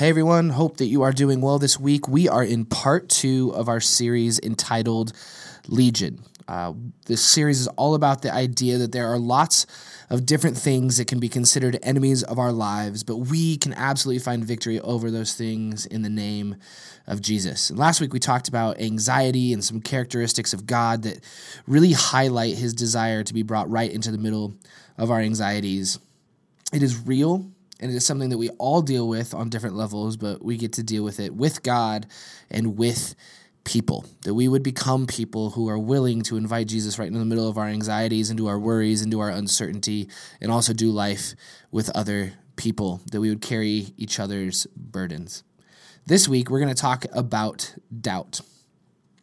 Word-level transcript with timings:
Hey 0.00 0.08
everyone, 0.08 0.48
hope 0.48 0.78
that 0.78 0.86
you 0.86 1.02
are 1.02 1.12
doing 1.12 1.42
well 1.42 1.58
this 1.58 1.78
week. 1.78 2.08
We 2.08 2.26
are 2.26 2.42
in 2.42 2.64
part 2.64 3.10
two 3.10 3.52
of 3.54 3.68
our 3.68 3.80
series 3.80 4.40
entitled 4.42 5.12
Legion. 5.68 6.24
Uh, 6.48 6.72
this 7.04 7.20
series 7.20 7.60
is 7.60 7.68
all 7.68 7.94
about 7.94 8.22
the 8.22 8.32
idea 8.32 8.78
that 8.78 8.92
there 8.92 9.08
are 9.08 9.18
lots 9.18 9.66
of 10.08 10.24
different 10.24 10.56
things 10.56 10.96
that 10.96 11.06
can 11.06 11.20
be 11.20 11.28
considered 11.28 11.78
enemies 11.82 12.22
of 12.22 12.38
our 12.38 12.50
lives, 12.50 13.04
but 13.04 13.18
we 13.18 13.58
can 13.58 13.74
absolutely 13.74 14.20
find 14.20 14.42
victory 14.42 14.80
over 14.80 15.10
those 15.10 15.34
things 15.34 15.84
in 15.84 16.00
the 16.00 16.08
name 16.08 16.56
of 17.06 17.20
Jesus. 17.20 17.68
And 17.68 17.78
last 17.78 18.00
week 18.00 18.14
we 18.14 18.20
talked 18.20 18.48
about 18.48 18.80
anxiety 18.80 19.52
and 19.52 19.62
some 19.62 19.82
characteristics 19.82 20.54
of 20.54 20.64
God 20.64 21.02
that 21.02 21.22
really 21.66 21.92
highlight 21.92 22.54
his 22.54 22.72
desire 22.72 23.22
to 23.22 23.34
be 23.34 23.42
brought 23.42 23.70
right 23.70 23.92
into 23.92 24.10
the 24.10 24.16
middle 24.16 24.54
of 24.96 25.10
our 25.10 25.20
anxieties. 25.20 25.98
It 26.72 26.82
is 26.82 27.06
real 27.06 27.50
and 27.80 27.90
it 27.90 27.94
is 27.94 28.06
something 28.06 28.30
that 28.30 28.38
we 28.38 28.50
all 28.50 28.82
deal 28.82 29.08
with 29.08 29.34
on 29.34 29.48
different 29.48 29.74
levels, 29.74 30.16
but 30.16 30.44
we 30.44 30.56
get 30.56 30.74
to 30.74 30.82
deal 30.82 31.02
with 31.02 31.18
it 31.18 31.34
with 31.34 31.62
God 31.62 32.06
and 32.50 32.76
with 32.76 33.14
people. 33.64 34.04
That 34.24 34.34
we 34.34 34.48
would 34.48 34.62
become 34.62 35.06
people 35.06 35.50
who 35.50 35.68
are 35.68 35.78
willing 35.78 36.22
to 36.22 36.36
invite 36.36 36.68
Jesus 36.68 36.98
right 36.98 37.08
in 37.08 37.18
the 37.18 37.24
middle 37.24 37.48
of 37.48 37.58
our 37.58 37.66
anxieties, 37.66 38.30
into 38.30 38.48
our 38.48 38.58
worries, 38.58 39.02
into 39.02 39.20
our 39.20 39.30
uncertainty, 39.30 40.08
and 40.40 40.50
also 40.50 40.72
do 40.72 40.90
life 40.90 41.34
with 41.70 41.90
other 41.90 42.34
people. 42.56 43.00
That 43.12 43.20
we 43.20 43.30
would 43.30 43.42
carry 43.42 43.94
each 43.96 44.20
other's 44.20 44.66
burdens. 44.76 45.42
This 46.06 46.28
week, 46.28 46.50
we're 46.50 46.60
going 46.60 46.74
to 46.74 46.80
talk 46.80 47.06
about 47.12 47.74
doubt. 48.00 48.40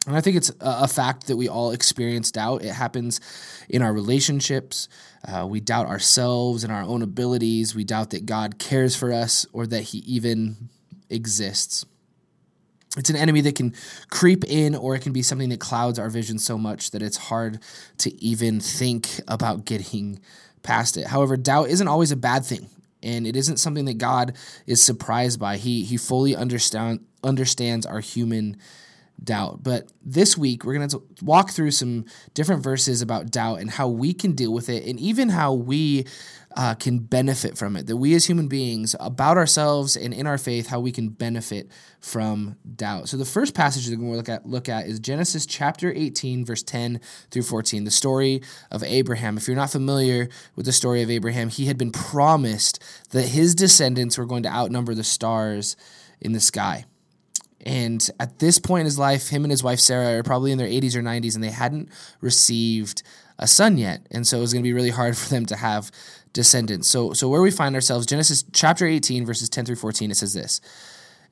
And 0.08 0.16
I 0.16 0.22
think 0.22 0.36
it's 0.36 0.50
a 0.60 0.88
fact 0.88 1.26
that 1.26 1.36
we 1.36 1.48
all 1.48 1.72
experience 1.72 2.32
doubt. 2.32 2.64
It 2.64 2.72
happens 2.72 3.20
in 3.68 3.82
our 3.82 3.92
relationships. 3.92 4.88
Uh, 5.22 5.46
we 5.46 5.60
doubt 5.60 5.86
ourselves 5.86 6.64
and 6.64 6.72
our 6.72 6.80
own 6.82 7.02
abilities. 7.02 7.74
We 7.74 7.84
doubt 7.84 8.10
that 8.10 8.24
God 8.24 8.58
cares 8.58 8.96
for 8.96 9.12
us 9.12 9.44
or 9.52 9.66
that 9.66 9.82
He 9.82 9.98
even 9.98 10.70
exists. 11.10 11.84
It's 12.96 13.10
an 13.10 13.16
enemy 13.16 13.42
that 13.42 13.54
can 13.54 13.74
creep 14.08 14.44
in, 14.44 14.74
or 14.74 14.94
it 14.94 15.02
can 15.02 15.12
be 15.12 15.20
something 15.20 15.50
that 15.50 15.60
clouds 15.60 15.98
our 15.98 16.08
vision 16.08 16.38
so 16.38 16.56
much 16.56 16.92
that 16.92 17.02
it's 17.02 17.18
hard 17.18 17.60
to 17.98 18.24
even 18.24 18.60
think 18.60 19.20
about 19.28 19.66
getting 19.66 20.20
past 20.62 20.96
it. 20.96 21.08
However, 21.08 21.36
doubt 21.36 21.68
isn't 21.68 21.86
always 21.86 22.12
a 22.12 22.16
bad 22.16 22.46
thing 22.46 22.70
and 23.02 23.26
it 23.26 23.36
isn't 23.36 23.58
something 23.58 23.84
that 23.84 23.98
God 23.98 24.36
is 24.66 24.82
surprised 24.82 25.38
by. 25.38 25.58
He 25.58 25.84
he 25.84 25.98
fully 25.98 26.34
understand 26.34 27.04
understands 27.22 27.84
our 27.84 28.00
human 28.00 28.56
doubt. 29.22 29.62
But 29.62 29.90
this 30.02 30.36
week, 30.36 30.64
we're 30.64 30.74
going 30.74 30.88
to 30.88 31.02
walk 31.22 31.50
through 31.50 31.72
some 31.72 32.04
different 32.34 32.62
verses 32.62 33.02
about 33.02 33.30
doubt 33.30 33.60
and 33.60 33.70
how 33.70 33.88
we 33.88 34.14
can 34.14 34.32
deal 34.32 34.52
with 34.52 34.68
it, 34.68 34.84
and 34.84 34.98
even 34.98 35.28
how 35.30 35.52
we 35.52 36.06
uh, 36.56 36.74
can 36.74 36.98
benefit 36.98 37.56
from 37.56 37.76
it. 37.76 37.86
That 37.86 37.96
we 37.96 38.14
as 38.14 38.24
human 38.24 38.48
beings, 38.48 38.96
about 38.98 39.36
ourselves 39.36 39.96
and 39.96 40.14
in 40.14 40.26
our 40.26 40.38
faith, 40.38 40.68
how 40.68 40.80
we 40.80 40.92
can 40.92 41.08
benefit 41.08 41.70
from 42.00 42.56
doubt. 42.76 43.08
So 43.08 43.16
the 43.16 43.24
first 43.24 43.54
passage 43.54 43.86
that 43.86 43.98
we're 43.98 44.04
going 44.04 44.12
to 44.12 44.16
look 44.16 44.28
at, 44.28 44.46
look 44.46 44.68
at 44.68 44.86
is 44.86 44.98
Genesis 44.98 45.46
chapter 45.46 45.92
18, 45.92 46.44
verse 46.44 46.62
10 46.62 47.00
through 47.30 47.42
14, 47.42 47.84
the 47.84 47.90
story 47.90 48.42
of 48.70 48.82
Abraham. 48.82 49.36
If 49.36 49.46
you're 49.46 49.56
not 49.56 49.70
familiar 49.70 50.28
with 50.56 50.66
the 50.66 50.72
story 50.72 51.02
of 51.02 51.10
Abraham, 51.10 51.48
he 51.48 51.66
had 51.66 51.78
been 51.78 51.92
promised 51.92 52.82
that 53.10 53.28
his 53.28 53.54
descendants 53.54 54.18
were 54.18 54.26
going 54.26 54.42
to 54.44 54.52
outnumber 54.52 54.94
the 54.94 55.04
stars 55.04 55.76
in 56.20 56.32
the 56.32 56.40
sky. 56.40 56.84
And 57.66 58.08
at 58.20 58.38
this 58.38 58.58
point 58.58 58.80
in 58.80 58.86
his 58.86 58.98
life, 58.98 59.28
him 59.28 59.44
and 59.44 59.50
his 59.50 59.62
wife 59.62 59.80
Sarah 59.80 60.18
are 60.18 60.22
probably 60.22 60.52
in 60.52 60.58
their 60.58 60.68
80s 60.68 60.94
or 60.94 61.02
90s, 61.02 61.34
and 61.34 61.42
they 61.42 61.50
hadn't 61.50 61.88
received 62.20 63.02
a 63.38 63.46
son 63.46 63.78
yet. 63.78 64.06
And 64.10 64.26
so 64.26 64.38
it 64.38 64.40
was 64.40 64.52
going 64.52 64.62
to 64.62 64.68
be 64.68 64.72
really 64.72 64.90
hard 64.90 65.16
for 65.18 65.28
them 65.28 65.46
to 65.46 65.56
have 65.56 65.90
descendants. 66.32 66.88
So, 66.88 67.12
so 67.12 67.28
where 67.28 67.42
we 67.42 67.50
find 67.50 67.74
ourselves, 67.74 68.06
Genesis 68.06 68.44
chapter 68.52 68.86
18, 68.86 69.26
verses 69.26 69.48
10 69.48 69.64
through 69.64 69.76
14, 69.76 70.10
it 70.10 70.16
says 70.16 70.34
this. 70.34 70.60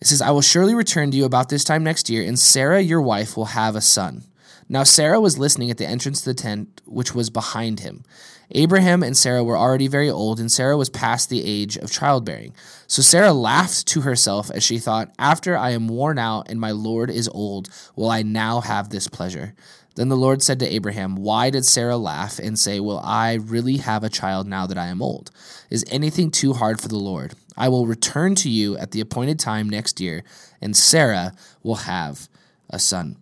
It 0.00 0.06
says, 0.06 0.20
I 0.20 0.30
will 0.30 0.42
surely 0.42 0.74
return 0.74 1.10
to 1.10 1.16
you 1.16 1.24
about 1.24 1.48
this 1.48 1.64
time 1.64 1.83
next 1.83 2.10
year, 2.10 2.27
and 2.27 2.38
Sarah, 2.38 2.80
your 2.80 3.00
wife, 3.00 3.36
will 3.36 3.46
have 3.46 3.77
a 3.77 3.80
son. 3.80 4.24
Now 4.68 4.83
Sarah 4.83 5.20
was 5.20 5.38
listening 5.38 5.70
at 5.70 5.78
the 5.78 5.86
entrance 5.86 6.20
to 6.22 6.30
the 6.30 6.34
tent, 6.34 6.83
which 6.84 7.14
was 7.14 7.30
behind 7.30 7.80
him. 7.80 8.05
Abraham 8.52 9.02
and 9.02 9.17
Sarah 9.17 9.45
were 9.45 9.58
already 9.58 9.89
very 9.89 10.11
old, 10.11 10.39
and 10.39 10.51
Sarah 10.51 10.77
was 10.77 10.89
past 10.89 11.29
the 11.29 11.45
age 11.45 11.77
of 11.77 11.90
childbearing. 11.90 12.55
So 12.86 13.02
Sarah 13.02 13.33
laughed 13.33 13.86
to 13.89 14.02
herself 14.02 14.51
as 14.51 14.62
she 14.62 14.79
thought, 14.79 15.12
After 15.18 15.57
I 15.57 15.70
am 15.70 15.89
worn 15.89 16.18
out 16.18 16.48
and 16.48 16.61
my 16.61 16.70
Lord 16.70 17.11
is 17.11 17.29
old, 17.29 17.68
will 17.96 18.11
I 18.11 18.23
now 18.23 18.61
have 18.61 18.90
this 18.90 19.08
pleasure? 19.08 19.55
Then 19.96 20.08
the 20.08 20.17
Lord 20.17 20.42
said 20.42 20.58
to 20.61 20.73
Abraham, 20.73 21.17
Why 21.17 21.51
did 21.51 21.64
Sarah 21.64 21.96
laugh 21.96 22.39
and 22.39 22.58
say, 22.58 22.80
Will 22.80 23.01
I 23.01 23.34
really 23.34 23.79
have 23.79 24.05
a 24.05 24.11
child 24.11 24.46
now 24.46 24.67
that 24.67 24.78
I 24.78 24.86
am 24.86 25.02
old? 25.02 25.30
Is 25.70 25.84
anything 25.89 26.30
too 26.30 26.52
hard 26.52 26.80
for 26.80 26.89
the 26.89 26.98
Lord? 26.98 27.34
I 27.57 27.68
will 27.68 27.86
return 27.86 28.34
to 28.36 28.51
you 28.51 28.77
at 28.77 28.90
the 28.90 29.01
appointed 29.01 29.39
time 29.39 29.68
next 29.68 29.98
year, 30.01 30.23
and 30.61 30.77
Sarah 30.77 31.33
will 31.63 31.77
have 31.77 32.28
a 32.68 32.78
son. 32.78 33.17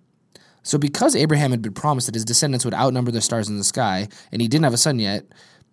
So, 0.64 0.78
because 0.78 1.14
Abraham 1.14 1.50
had 1.50 1.62
been 1.62 1.74
promised 1.74 2.06
that 2.06 2.14
his 2.14 2.24
descendants 2.24 2.64
would 2.64 2.74
outnumber 2.74 3.10
the 3.10 3.20
stars 3.20 3.48
in 3.48 3.58
the 3.58 3.64
sky, 3.64 4.08
and 4.32 4.42
he 4.42 4.48
didn't 4.48 4.64
have 4.64 4.74
a 4.74 4.78
son 4.78 4.98
yet, 4.98 5.26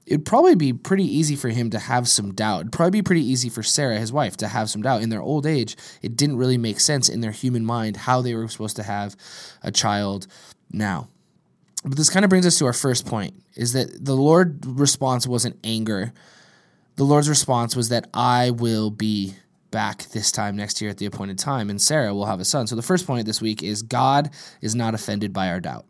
it'd 0.06 0.26
probably 0.26 0.54
be 0.54 0.74
pretty 0.74 1.06
easy 1.06 1.36
for 1.36 1.48
him 1.50 1.70
to 1.70 1.80
have 1.80 2.10
some 2.10 2.34
doubt. 2.34 2.62
It'd 2.62 2.74
probably 2.74 3.00
be 3.00 3.02
pretty 3.02 3.26
easy 3.26 3.48
for 3.50 3.64
Sarah, 3.64 3.98
his 3.98 4.12
wife, 4.12 4.36
to 4.38 4.50
have 4.50 4.70
some 4.70 4.82
doubt. 4.82 5.02
In 5.02 5.10
their 5.10 5.22
old 5.22 5.46
age, 5.46 5.78
it 6.02 6.18
didn't 6.18 6.38
really 6.38 6.58
make 6.58 6.80
sense 6.82 7.08
in 7.08 7.22
their 7.22 7.32
human 7.32 7.66
mind 7.66 7.96
how 7.98 8.22
they 8.22 8.36
were 8.36 8.48
supposed 8.50 8.76
to 8.76 8.84
have 8.84 9.16
a 9.64 9.72
child 9.72 10.28
now. 10.72 11.08
But 11.84 11.98
this 11.98 12.10
kind 12.10 12.26
of 12.26 12.30
brings 12.30 12.46
us 12.46 12.60
to 12.60 12.66
our 12.66 12.74
first 12.74 13.08
point 13.08 13.34
is 13.56 13.74
that 13.74 14.04
the 14.06 14.16
Lord's 14.16 14.68
response 14.68 15.26
wasn't 15.26 15.58
anger. 15.64 16.14
The 16.98 17.04
Lord's 17.06 17.30
response 17.30 17.76
was 17.76 17.90
that 17.90 18.08
I 18.14 18.52
will 18.52 18.92
be 18.92 19.36
back 19.72 20.04
this 20.10 20.32
time 20.32 20.56
next 20.56 20.82
year 20.82 20.92
at 20.92 20.98
the 20.98 21.06
appointed 21.06 21.40
time, 21.40 21.70
and 21.70 21.82
Sarah 21.82 22.14
will 22.14 22.26
have 22.26 22.40
a 22.40 22.46
son. 22.46 22.68
So 22.68 22.76
the 22.76 22.82
first 22.82 23.08
point 23.08 23.26
this 23.26 23.42
week 23.42 23.64
is 23.64 23.82
God 23.82 24.30
is 24.62 24.76
not 24.76 24.94
offended 24.94 25.34
by 25.34 25.50
our 25.50 25.60
doubt. 25.60 25.86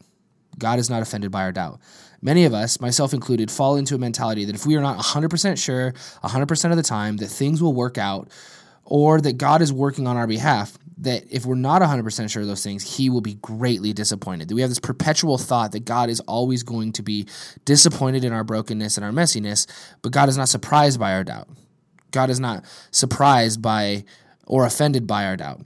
God 0.58 0.80
is 0.80 0.90
not 0.90 1.02
offended 1.02 1.32
by 1.32 1.44
our 1.44 1.52
doubt. 1.52 1.80
Many 2.22 2.46
of 2.46 2.54
us, 2.54 2.80
myself 2.80 3.14
included, 3.14 3.50
fall 3.50 3.78
into 3.78 3.96
a 3.96 3.98
mentality 3.98 4.46
that 4.46 4.56
if 4.56 4.66
we 4.66 4.76
are 4.76 4.82
not 4.82 5.00
100% 5.00 5.58
sure 5.58 5.94
100% 6.24 6.72
of 6.72 6.78
the 6.78 6.84
time 6.84 7.18
that 7.18 7.28
things 7.28 7.62
will 7.62 7.74
work 7.74 7.98
out 7.98 8.30
or 8.84 9.20
that 9.22 9.38
God 9.38 9.62
is 9.62 9.74
working 9.74 10.06
on 10.06 10.18
our 10.18 10.28
behalf, 10.28 10.78
that 11.00 11.24
if 11.32 11.46
we're 11.48 11.56
not 11.56 11.82
100% 11.82 12.30
sure 12.30 12.44
of 12.44 12.48
those 12.48 12.64
things, 12.64 12.98
he 12.98 13.10
will 13.10 13.22
be 13.22 13.36
greatly 13.36 13.92
disappointed. 13.92 14.50
That 14.50 14.56
we 14.56 14.62
have 14.62 14.70
this 14.70 14.80
perpetual 14.80 15.40
thought 15.40 15.72
that 15.72 15.86
God 15.86 16.10
is 16.10 16.20
always 16.22 16.62
going 16.62 16.92
to 16.94 17.02
be 17.02 17.28
disappointed 17.66 18.24
in 18.24 18.34
our 18.34 18.44
brokenness 18.44 18.98
and 18.98 19.06
our 19.06 19.12
messiness, 19.12 19.66
but 20.04 20.12
God 20.12 20.30
is 20.30 20.38
not 20.38 20.50
surprised 20.50 21.00
by 21.00 21.14
our 21.14 21.24
doubt. 21.24 21.48
God 22.12 22.30
is 22.30 22.40
not 22.40 22.64
surprised 22.92 23.62
by 23.62 24.04
or 24.46 24.66
offended 24.66 25.08
by 25.08 25.26
our 25.26 25.38
doubt. 25.38 25.62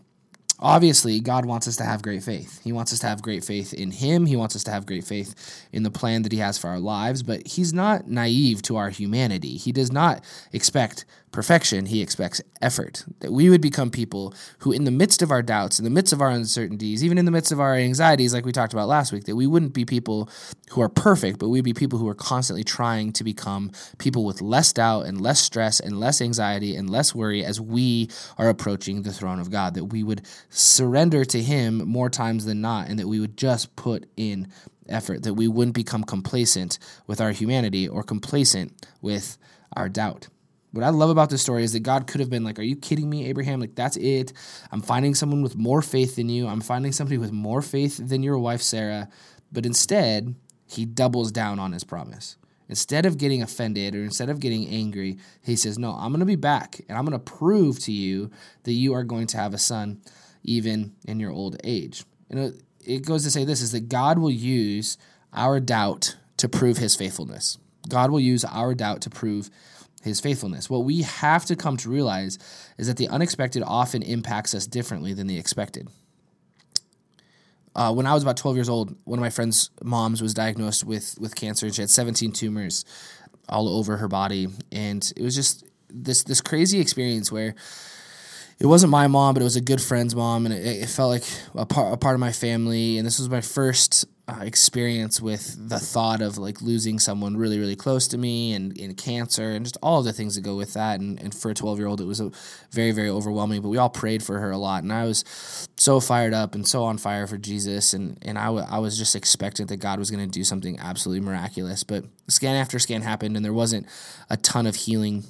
Obviously, 0.60 1.20
God 1.20 1.46
wants 1.46 1.68
us 1.68 1.76
to 1.78 1.84
have 1.84 2.02
great 2.02 2.24
faith. 2.24 2.62
He 2.64 2.72
wants 2.72 2.94
us 2.94 3.00
to 3.00 3.08
have 3.08 3.22
great 3.22 3.44
faith 3.44 3.74
in 3.74 3.92
Him. 3.92 4.26
He 4.26 4.38
wants 4.38 4.56
us 4.56 4.64
to 4.66 4.72
have 4.72 4.86
great 4.86 5.04
faith 5.04 5.68
in 5.74 5.84
the 5.84 5.92
plan 5.92 6.22
that 6.22 6.32
He 6.32 6.38
has 6.38 6.58
for 6.58 6.70
our 6.70 6.80
lives, 6.80 7.24
but 7.24 7.46
He's 7.46 7.74
not 7.74 8.08
naive 8.08 8.62
to 8.64 8.78
our 8.78 8.90
humanity. 8.90 9.58
He 9.58 9.72
does 9.72 9.92
not 9.92 10.24
expect 10.54 11.06
perfection, 11.36 11.86
he 11.86 12.02
expects 12.02 12.42
effort. 12.62 13.04
That 13.20 13.34
we 13.34 13.50
would 13.50 13.60
become 13.60 13.92
people 13.92 14.34
who, 14.60 14.72
in 14.72 14.86
the 14.86 14.92
midst 14.92 15.22
of 15.22 15.32
our 15.32 15.42
doubts, 15.42 15.78
in 15.78 15.84
the 15.84 15.92
midst 15.92 16.14
of 16.14 16.22
our 16.22 16.30
uncertainties, 16.30 17.04
even 17.04 17.18
in 17.18 17.26
the 17.26 17.32
midst 17.32 17.52
of 17.52 17.60
our 17.60 17.76
anxieties, 17.76 18.34
like 18.34 18.46
we 18.46 18.54
talked 18.54 18.72
about 18.72 18.88
last 18.88 19.12
week, 19.12 19.26
that 19.26 19.36
we 19.36 19.46
wouldn't 19.46 19.74
be 19.74 19.84
people 19.84 20.30
who 20.72 20.82
are 20.82 20.90
perfect, 20.90 21.38
but 21.38 21.50
we'd 21.50 21.66
be 21.66 21.74
people 21.74 22.00
who 22.00 22.08
are 22.08 22.16
constantly 22.16 22.64
trying 22.64 23.12
to 23.12 23.24
become 23.24 23.70
people 23.98 24.24
with 24.24 24.42
less 24.42 24.72
doubt 24.72 25.06
and 25.06 25.20
less 25.20 25.42
stress 25.42 25.82
and 25.82 26.00
less 26.00 26.22
anxiety 26.22 26.74
and 26.76 26.90
less 26.90 27.14
worry 27.14 27.44
as 27.44 27.60
we 27.60 28.10
are 28.38 28.48
approaching 28.48 29.02
the 29.02 29.14
throne 29.14 29.40
of 29.40 29.52
God. 29.52 29.74
That 29.74 29.86
we 29.86 30.04
would 30.04 30.22
surrender 30.56 31.26
to 31.26 31.42
Him 31.42 31.78
more 31.88 32.10
times 32.10 32.46
than 32.46 32.62
not, 32.62 32.88
and 32.88 32.98
that 33.00 33.08
we 33.08 33.20
would 33.20 33.38
just 33.38 33.76
put 33.76 34.08
in 34.16 34.48
effort, 34.88 35.24
that 35.24 35.34
we 35.34 35.48
wouldn't 35.48 35.76
become 35.76 36.04
complacent 36.04 36.80
with 37.08 37.20
our 37.20 37.32
humanity 37.32 37.88
or 37.88 38.04
complacent 38.04 38.88
with 39.02 39.38
our 39.76 39.90
doubt. 39.90 40.30
What 40.72 40.84
I 40.84 40.90
love 40.90 41.10
about 41.10 41.30
this 41.30 41.42
story 41.42 41.64
is 41.64 41.74
that 41.74 41.82
God 41.82 42.08
could 42.08 42.20
have 42.20 42.30
been 42.30 42.44
like, 42.44 42.60
Are 42.60 42.64
you 42.64 42.76
kidding 42.76 43.10
me, 43.10 43.28
Abraham? 43.28 43.60
Like, 43.60 43.76
that's 43.76 43.98
it. 43.98 44.34
I'm 44.72 44.82
finding 44.82 45.16
someone 45.16 45.42
with 45.42 45.56
more 45.56 45.82
faith 45.82 46.16
than 46.16 46.30
you. 46.30 46.48
I'm 46.48 46.62
finding 46.62 46.92
somebody 46.92 47.18
with 47.18 47.32
more 47.32 47.62
faith 47.62 47.98
than 47.98 48.24
your 48.24 48.38
wife, 48.38 48.62
Sarah. 48.62 49.10
But 49.52 49.66
instead, 49.66 50.36
he 50.66 50.86
doubles 50.86 51.32
down 51.32 51.60
on 51.60 51.72
his 51.72 51.84
promise. 51.84 52.38
Instead 52.68 53.06
of 53.06 53.18
getting 53.18 53.44
offended 53.44 53.96
or 53.96 54.04
instead 54.04 54.30
of 54.30 54.40
getting 54.40 54.68
angry, 54.68 55.18
he 55.42 55.56
says, 55.56 55.78
No, 55.78 55.92
I'm 55.92 56.12
going 56.12 56.20
to 56.20 56.26
be 56.26 56.36
back 56.36 56.82
and 56.90 56.98
I'm 56.98 57.06
going 57.06 57.20
to 57.20 57.32
prove 57.34 57.80
to 57.82 57.92
you 57.92 58.32
that 58.64 58.74
you 58.74 58.94
are 58.94 59.04
going 59.04 59.28
to 59.28 59.38
have 59.38 59.54
a 59.54 59.58
son 59.58 60.02
even 60.46 60.96
in 61.06 61.20
your 61.20 61.32
old 61.32 61.58
age. 61.64 62.04
And 62.30 62.62
it 62.84 63.06
goes 63.06 63.24
to 63.24 63.32
say 63.32 63.44
this 63.44 63.62
is 63.62 63.72
that 63.72 63.90
God 63.90 64.20
will 64.20 64.32
use 64.32 64.98
our 65.34 65.60
doubt 65.60 66.16
to 66.38 66.50
prove 66.50 66.78
his 66.78 66.96
faithfulness. 66.96 67.58
God 67.88 68.12
will 68.12 68.20
use 68.20 68.46
our 68.46 68.74
doubt 68.74 69.02
to 69.02 69.10
prove 69.10 69.50
his 70.04 70.20
faithfulness. 70.20 70.70
What 70.70 70.86
we 70.86 71.02
have 71.02 71.46
to 71.46 71.56
come 71.56 71.78
to 71.78 71.90
realize 71.90 72.38
is 72.78 72.88
that 72.88 72.98
the 72.98 73.08
unexpected 73.10 73.64
often 73.66 74.02
impacts 74.04 74.54
us 74.54 74.68
differently 74.68 75.14
than 75.14 75.28
the 75.28 75.38
expected. 75.38 75.90
Uh, 77.76 77.92
when 77.92 78.06
I 78.06 78.14
was 78.14 78.24
about 78.24 78.38
12 78.38 78.56
years 78.56 78.70
old, 78.70 78.96
one 79.04 79.20
of 79.20 79.22
my 79.22 79.30
friend's 79.30 79.70
moms 79.84 80.22
was 80.22 80.34
diagnosed 80.34 80.86
with, 80.86 81.18
with 81.20 81.36
cancer. 81.36 81.66
And 81.66 81.76
she 81.76 81.82
had 81.82 81.90
17 81.90 82.32
tumors 82.32 82.86
all 83.50 83.68
over 83.68 83.98
her 83.98 84.08
body. 84.08 84.48
And 84.72 85.12
it 85.18 85.24
was 85.24 85.36
just 85.36 85.66
this, 85.90 86.24
this 86.24 86.40
crazy 86.40 86.80
experience 86.80 87.32
where 87.32 87.56
it 88.60 88.68
wasn't 88.68 88.90
my 88.90 89.08
mom, 89.08 89.34
but 89.34 89.42
it 89.42 89.44
was 89.44 89.58
a 89.58 89.62
good 89.62 89.82
friend's 89.82 90.16
mom, 90.16 90.46
and 90.46 90.56
it, 90.56 90.66
it 90.66 90.90
felt 90.90 91.10
like 91.12 91.24
a 91.56 91.66
part, 91.66 91.94
a 91.94 91.98
part 91.98 92.14
of 92.14 92.20
my 92.20 92.32
family. 92.32 92.98
And 92.98 93.06
this 93.06 93.20
was 93.20 93.30
my 93.30 93.42
first 93.42 94.06
uh, 94.28 94.40
experience 94.42 95.22
with 95.22 95.70
the 95.70 95.78
thought 95.78 96.22
of 96.22 96.38
like 96.38 96.62
losing 96.62 96.98
someone 96.98 97.38
really, 97.38 97.60
really 97.60 97.76
close 97.76 98.08
to 98.08 98.18
me, 98.18 98.54
and, 98.54 98.78
and 98.80 98.96
cancer, 98.96 99.52
and 99.52 99.66
just 99.66 99.78
all 99.84 100.00
of 100.00 100.06
the 100.06 100.14
things 100.14 100.36
that 100.36 100.42
go 100.42 100.56
with 100.56 100.74
that. 100.74 101.02
And, 101.02 101.22
and 101.22 101.36
for 101.36 101.52
a 101.52 101.54
twelve 101.54 101.80
year 101.80 101.88
old, 101.88 102.00
it 102.00 102.06
was 102.06 102.22
a 102.22 102.32
very, 102.72 102.92
very 102.92 103.10
overwhelming. 103.10 103.62
But 103.62 103.70
we 103.70 103.78
all 103.78 103.90
prayed 103.90 104.24
for 104.24 104.40
her 104.40 104.52
a 104.52 104.58
lot, 104.58 104.84
and 104.84 104.94
I 104.94 105.04
was 105.04 105.26
so 105.76 106.00
fired 106.00 106.34
up 106.34 106.56
and 106.56 106.66
so 106.66 106.86
on 106.86 106.98
fire 106.98 107.28
for 107.28 107.38
Jesus, 107.38 107.94
and 107.94 108.18
and 108.22 108.38
I, 108.38 108.46
w- 108.46 108.66
I 108.68 108.80
was 108.80 108.98
just 108.98 109.16
expectant 109.16 109.68
that 109.68 109.78
God 109.78 110.00
was 110.00 110.10
going 110.10 110.24
to 110.24 110.32
do 110.32 110.46
something 110.46 110.80
absolutely 110.80 111.26
miraculous. 111.26 111.84
But 111.84 112.06
scan 112.30 112.56
after 112.56 112.80
scan 112.80 113.02
happened, 113.02 113.36
and 113.36 113.44
there 113.44 113.54
wasn't 113.54 113.86
a 114.30 114.38
ton 114.38 114.66
of 114.66 114.76
healing 114.76 115.26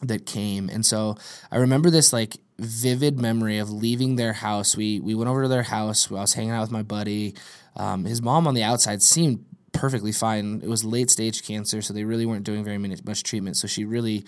that 0.00 0.26
came. 0.26 0.68
And 0.68 0.84
so 0.84 1.16
I 1.50 1.58
remember 1.58 1.88
this 1.90 2.12
like 2.12 2.36
vivid 2.62 3.20
memory 3.20 3.58
of 3.58 3.70
leaving 3.70 4.16
their 4.16 4.32
house. 4.32 4.76
We 4.76 5.00
we 5.00 5.14
went 5.14 5.28
over 5.28 5.42
to 5.42 5.48
their 5.48 5.62
house. 5.62 6.10
I 6.10 6.14
was 6.14 6.34
hanging 6.34 6.52
out 6.52 6.62
with 6.62 6.70
my 6.70 6.82
buddy. 6.82 7.34
Um, 7.76 8.04
his 8.04 8.22
mom 8.22 8.46
on 8.46 8.54
the 8.54 8.62
outside 8.62 9.02
seemed 9.02 9.44
perfectly 9.72 10.12
fine. 10.12 10.60
It 10.62 10.68
was 10.68 10.84
late 10.84 11.10
stage 11.10 11.42
cancer, 11.42 11.82
so 11.82 11.92
they 11.94 12.04
really 12.04 12.26
weren't 12.26 12.44
doing 12.44 12.64
very 12.64 12.78
much 12.78 13.22
treatment. 13.22 13.56
So 13.56 13.66
she 13.66 13.84
really 13.84 14.24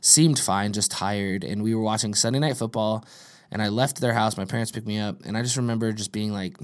seemed 0.00 0.38
fine, 0.38 0.72
just 0.72 0.90
tired. 0.90 1.44
And 1.44 1.62
we 1.62 1.74
were 1.74 1.82
watching 1.82 2.14
Sunday 2.14 2.38
night 2.38 2.56
football. 2.56 3.04
And 3.50 3.60
I 3.60 3.68
left 3.68 4.00
their 4.00 4.14
house. 4.14 4.38
My 4.38 4.46
parents 4.46 4.72
picked 4.72 4.86
me 4.86 4.98
up, 4.98 5.26
and 5.26 5.36
I 5.36 5.42
just 5.42 5.58
remember 5.58 5.92
just 5.92 6.10
being 6.10 6.32
like, 6.32 6.56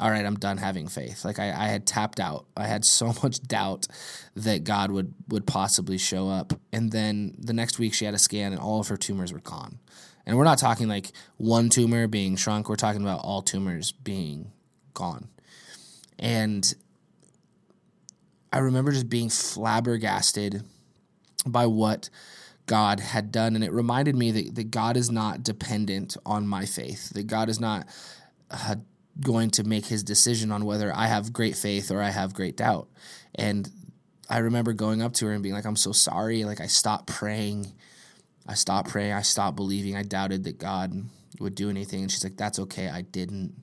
all 0.00 0.10
right, 0.10 0.26
I'm 0.26 0.36
done 0.36 0.58
having 0.58 0.88
faith. 0.88 1.24
Like 1.24 1.38
I, 1.38 1.48
I 1.50 1.68
had 1.68 1.86
tapped 1.86 2.20
out. 2.20 2.46
I 2.56 2.66
had 2.66 2.84
so 2.84 3.06
much 3.22 3.40
doubt 3.42 3.86
that 4.34 4.64
God 4.64 4.90
would 4.90 5.14
would 5.28 5.46
possibly 5.46 5.98
show 5.98 6.28
up. 6.28 6.52
And 6.72 6.90
then 6.90 7.34
the 7.38 7.52
next 7.52 7.78
week 7.78 7.94
she 7.94 8.04
had 8.04 8.14
a 8.14 8.18
scan 8.18 8.52
and 8.52 8.60
all 8.60 8.80
of 8.80 8.88
her 8.88 8.96
tumors 8.96 9.32
were 9.32 9.40
gone. 9.40 9.78
And 10.26 10.36
we're 10.36 10.44
not 10.44 10.58
talking 10.58 10.88
like 10.88 11.12
one 11.36 11.68
tumor 11.68 12.06
being 12.06 12.36
shrunk, 12.36 12.68
we're 12.68 12.76
talking 12.76 13.02
about 13.02 13.20
all 13.20 13.42
tumors 13.42 13.92
being 13.92 14.52
gone. 14.94 15.28
And 16.18 16.74
I 18.52 18.58
remember 18.58 18.92
just 18.92 19.08
being 19.08 19.28
flabbergasted 19.28 20.62
by 21.44 21.66
what 21.66 22.08
God 22.66 23.00
had 23.00 23.30
done. 23.32 23.54
And 23.54 23.64
it 23.64 23.72
reminded 23.72 24.16
me 24.16 24.30
that, 24.30 24.54
that 24.54 24.70
God 24.70 24.96
is 24.96 25.10
not 25.10 25.42
dependent 25.42 26.16
on 26.24 26.46
my 26.46 26.64
faith, 26.64 27.10
that 27.10 27.26
God 27.26 27.48
is 27.48 27.60
not 27.60 27.86
uh, 28.50 28.76
going 29.20 29.50
to 29.50 29.64
make 29.64 29.86
his 29.86 30.02
decision 30.02 30.50
on 30.50 30.64
whether 30.64 30.94
I 30.94 31.06
have 31.06 31.32
great 31.32 31.56
faith 31.56 31.90
or 31.90 32.00
I 32.00 32.10
have 32.10 32.34
great 32.34 32.56
doubt. 32.56 32.88
And 33.34 33.70
I 34.30 34.38
remember 34.38 34.72
going 34.72 35.02
up 35.02 35.12
to 35.14 35.26
her 35.26 35.32
and 35.32 35.42
being 35.42 35.54
like, 35.54 35.66
I'm 35.66 35.76
so 35.76 35.92
sorry. 35.92 36.44
Like, 36.44 36.60
I 36.60 36.66
stopped 36.66 37.08
praying. 37.08 37.72
I 38.46 38.54
stopped 38.54 38.90
praying. 38.90 39.12
I 39.12 39.22
stopped 39.22 39.56
believing. 39.56 39.96
I 39.96 40.02
doubted 40.02 40.44
that 40.44 40.58
God 40.58 40.92
would 41.40 41.54
do 41.54 41.70
anything. 41.70 42.02
And 42.02 42.10
she's 42.10 42.24
like, 42.24 42.36
That's 42.36 42.58
okay. 42.60 42.88
I 42.88 43.02
didn't. 43.02 43.54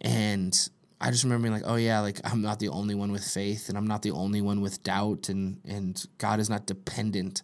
And 0.00 0.56
I 1.00 1.10
just 1.10 1.24
remember 1.24 1.48
being 1.48 1.60
like, 1.60 1.70
Oh, 1.70 1.76
yeah, 1.76 2.00
like, 2.00 2.20
I'm 2.24 2.42
not 2.42 2.58
the 2.58 2.68
only 2.68 2.94
one 2.94 3.12
with 3.12 3.24
faith 3.24 3.68
and 3.68 3.76
I'm 3.76 3.86
not 3.86 4.02
the 4.02 4.10
only 4.12 4.40
one 4.40 4.60
with 4.60 4.82
doubt. 4.82 5.28
And, 5.28 5.60
and 5.66 6.02
God 6.18 6.40
is 6.40 6.50
not 6.50 6.66
dependent 6.66 7.42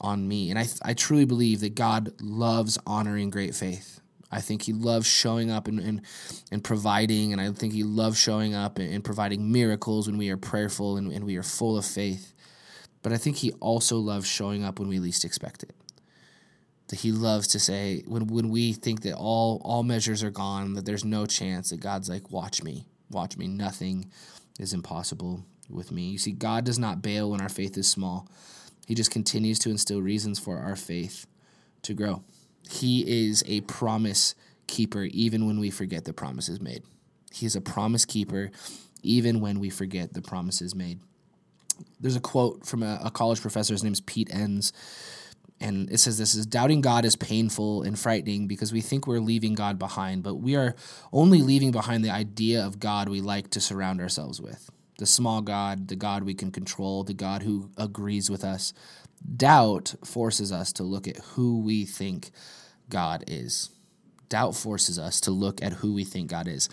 on 0.00 0.26
me. 0.26 0.50
And 0.50 0.58
I, 0.58 0.66
I 0.82 0.94
truly 0.94 1.24
believe 1.24 1.60
that 1.60 1.74
God 1.74 2.12
loves 2.20 2.78
honoring 2.86 3.30
great 3.30 3.54
faith. 3.54 4.00
I 4.30 4.40
think 4.40 4.62
he 4.62 4.72
loves 4.72 5.06
showing 5.06 5.50
up 5.50 5.68
and, 5.68 5.78
and, 5.78 6.02
and 6.50 6.64
providing, 6.64 7.32
and 7.32 7.40
I 7.40 7.52
think 7.52 7.72
he 7.72 7.84
loves 7.84 8.18
showing 8.18 8.52
up 8.52 8.80
and, 8.80 8.92
and 8.92 9.04
providing 9.04 9.52
miracles 9.52 10.08
when 10.08 10.18
we 10.18 10.28
are 10.30 10.36
prayerful 10.36 10.96
and, 10.96 11.12
and 11.12 11.24
we 11.24 11.36
are 11.36 11.44
full 11.44 11.78
of 11.78 11.84
faith. 11.84 12.32
But 13.04 13.12
I 13.12 13.18
think 13.18 13.36
he 13.36 13.52
also 13.60 13.98
loves 13.98 14.26
showing 14.26 14.64
up 14.64 14.78
when 14.80 14.88
we 14.88 14.98
least 14.98 15.26
expect 15.26 15.62
it. 15.62 15.74
That 16.88 17.00
he 17.00 17.12
loves 17.12 17.46
to 17.48 17.60
say, 17.60 18.02
when, 18.06 18.26
when 18.28 18.48
we 18.48 18.72
think 18.72 19.02
that 19.02 19.14
all, 19.14 19.60
all 19.62 19.82
measures 19.82 20.24
are 20.24 20.30
gone, 20.30 20.72
that 20.72 20.86
there's 20.86 21.04
no 21.04 21.26
chance, 21.26 21.68
that 21.68 21.80
God's 21.80 22.08
like, 22.08 22.30
watch 22.30 22.62
me, 22.62 22.86
watch 23.10 23.36
me. 23.36 23.46
Nothing 23.46 24.10
is 24.58 24.72
impossible 24.72 25.44
with 25.68 25.92
me. 25.92 26.08
You 26.08 26.18
see, 26.18 26.32
God 26.32 26.64
does 26.64 26.78
not 26.78 27.02
bail 27.02 27.30
when 27.30 27.42
our 27.42 27.48
faith 27.50 27.76
is 27.76 27.88
small, 27.88 28.26
He 28.86 28.94
just 28.94 29.10
continues 29.10 29.58
to 29.60 29.70
instill 29.70 30.00
reasons 30.00 30.38
for 30.38 30.58
our 30.58 30.76
faith 30.76 31.26
to 31.82 31.92
grow. 31.92 32.24
He 32.70 33.26
is 33.26 33.44
a 33.46 33.60
promise 33.62 34.34
keeper 34.66 35.02
even 35.10 35.46
when 35.46 35.60
we 35.60 35.70
forget 35.70 36.06
the 36.06 36.14
promises 36.14 36.58
made. 36.58 36.82
He 37.32 37.44
is 37.44 37.54
a 37.54 37.60
promise 37.60 38.06
keeper 38.06 38.50
even 39.02 39.40
when 39.40 39.60
we 39.60 39.68
forget 39.68 40.14
the 40.14 40.22
promises 40.22 40.74
made. 40.74 41.00
There's 42.00 42.16
a 42.16 42.20
quote 42.20 42.66
from 42.66 42.82
a, 42.82 43.00
a 43.04 43.10
college 43.10 43.40
professor, 43.40 43.74
his 43.74 43.84
name 43.84 43.92
is 43.92 44.00
Pete 44.00 44.32
Enns, 44.32 44.72
and 45.60 45.90
it 45.90 45.98
says 45.98 46.18
this 46.18 46.34
is 46.34 46.46
doubting 46.46 46.80
God 46.80 47.04
is 47.04 47.16
painful 47.16 47.82
and 47.82 47.98
frightening 47.98 48.46
because 48.46 48.72
we 48.72 48.80
think 48.80 49.06
we're 49.06 49.20
leaving 49.20 49.54
God 49.54 49.78
behind, 49.78 50.22
but 50.22 50.34
we 50.36 50.56
are 50.56 50.74
only 51.12 51.42
leaving 51.42 51.70
behind 51.70 52.04
the 52.04 52.10
idea 52.10 52.64
of 52.64 52.80
God 52.80 53.08
we 53.08 53.20
like 53.20 53.50
to 53.50 53.60
surround 53.60 54.00
ourselves 54.00 54.40
with. 54.40 54.70
The 54.98 55.06
small 55.06 55.40
God, 55.40 55.88
the 55.88 55.96
God 55.96 56.22
we 56.22 56.34
can 56.34 56.50
control, 56.50 57.02
the 57.02 57.14
God 57.14 57.42
who 57.42 57.70
agrees 57.76 58.30
with 58.30 58.44
us, 58.44 58.72
Doubt 59.36 59.94
forces 60.04 60.52
us 60.52 60.72
to 60.74 60.82
look 60.82 61.08
at 61.08 61.16
who 61.16 61.60
we 61.60 61.86
think 61.86 62.30
God 62.90 63.24
is. 63.26 63.70
Doubt 64.28 64.54
forces 64.54 64.98
us 64.98 65.20
to 65.20 65.30
look 65.30 65.62
at 65.62 65.74
who 65.74 65.94
we 65.94 66.04
think 66.04 66.30
God 66.30 66.46
is. 66.46 66.68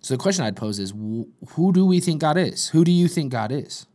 So 0.00 0.14
the 0.14 0.18
question 0.18 0.44
I'd 0.44 0.56
pose 0.56 0.78
is 0.78 0.92
who 0.92 1.72
do 1.72 1.84
we 1.84 2.00
think 2.00 2.20
God 2.20 2.36
is? 2.36 2.68
Who 2.68 2.84
do 2.84 2.92
you 2.92 3.08
think 3.08 3.32
God 3.32 3.50
is? 3.50 3.86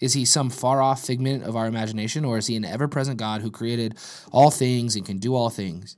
Is 0.00 0.12
he 0.12 0.24
some 0.24 0.50
far 0.50 0.82
off 0.82 1.04
figment 1.04 1.44
of 1.44 1.56
our 1.56 1.66
imagination, 1.66 2.24
or 2.24 2.38
is 2.38 2.46
he 2.46 2.56
an 2.56 2.64
ever 2.64 2.88
present 2.88 3.18
God 3.18 3.40
who 3.40 3.50
created 3.50 3.96
all 4.30 4.50
things 4.50 4.94
and 4.94 5.06
can 5.06 5.18
do 5.18 5.34
all 5.34 5.50
things? 5.50 5.96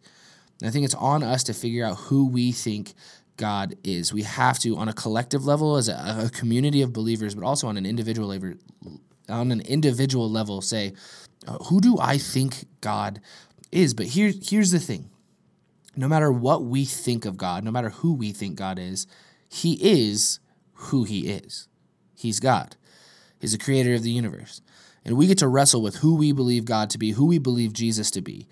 And 0.60 0.68
I 0.68 0.72
think 0.72 0.84
it's 0.84 0.94
on 0.94 1.22
us 1.22 1.42
to 1.44 1.54
figure 1.54 1.84
out 1.84 1.96
who 1.96 2.28
we 2.28 2.52
think 2.52 2.94
God 3.36 3.74
is. 3.82 4.12
We 4.12 4.22
have 4.22 4.58
to, 4.60 4.76
on 4.76 4.88
a 4.88 4.92
collective 4.92 5.44
level, 5.44 5.76
as 5.76 5.88
a, 5.88 6.26
a 6.26 6.30
community 6.30 6.82
of 6.82 6.92
believers, 6.92 7.34
but 7.34 7.44
also 7.44 7.68
on 7.68 7.76
an 7.76 7.86
individual 7.86 8.28
level, 8.28 8.54
on 9.28 9.50
an 9.50 9.60
individual 9.62 10.30
level 10.30 10.60
say, 10.60 10.92
uh, 11.46 11.58
who 11.64 11.80
do 11.80 11.96
I 12.00 12.18
think 12.18 12.66
God 12.80 13.20
is? 13.72 13.94
But 13.94 14.06
here, 14.06 14.32
here's 14.42 14.70
the 14.70 14.80
thing 14.80 15.10
no 15.96 16.06
matter 16.06 16.30
what 16.30 16.64
we 16.64 16.84
think 16.84 17.24
of 17.24 17.36
God, 17.36 17.64
no 17.64 17.72
matter 17.72 17.90
who 17.90 18.14
we 18.14 18.32
think 18.32 18.56
God 18.56 18.78
is, 18.78 19.06
He 19.48 19.74
is 19.82 20.38
who 20.74 21.04
He 21.04 21.28
is. 21.28 21.68
He's 22.14 22.40
God, 22.40 22.76
He's 23.40 23.52
the 23.52 23.58
creator 23.58 23.94
of 23.94 24.02
the 24.02 24.10
universe. 24.10 24.60
And 25.04 25.16
we 25.16 25.26
get 25.26 25.38
to 25.38 25.48
wrestle 25.48 25.82
with 25.82 25.96
who 25.96 26.16
we 26.16 26.32
believe 26.32 26.64
God 26.64 26.90
to 26.90 26.98
be, 26.98 27.12
who 27.12 27.26
we 27.26 27.38
believe 27.38 27.72
Jesus 27.72 28.10
to 28.12 28.20
be. 28.20 28.46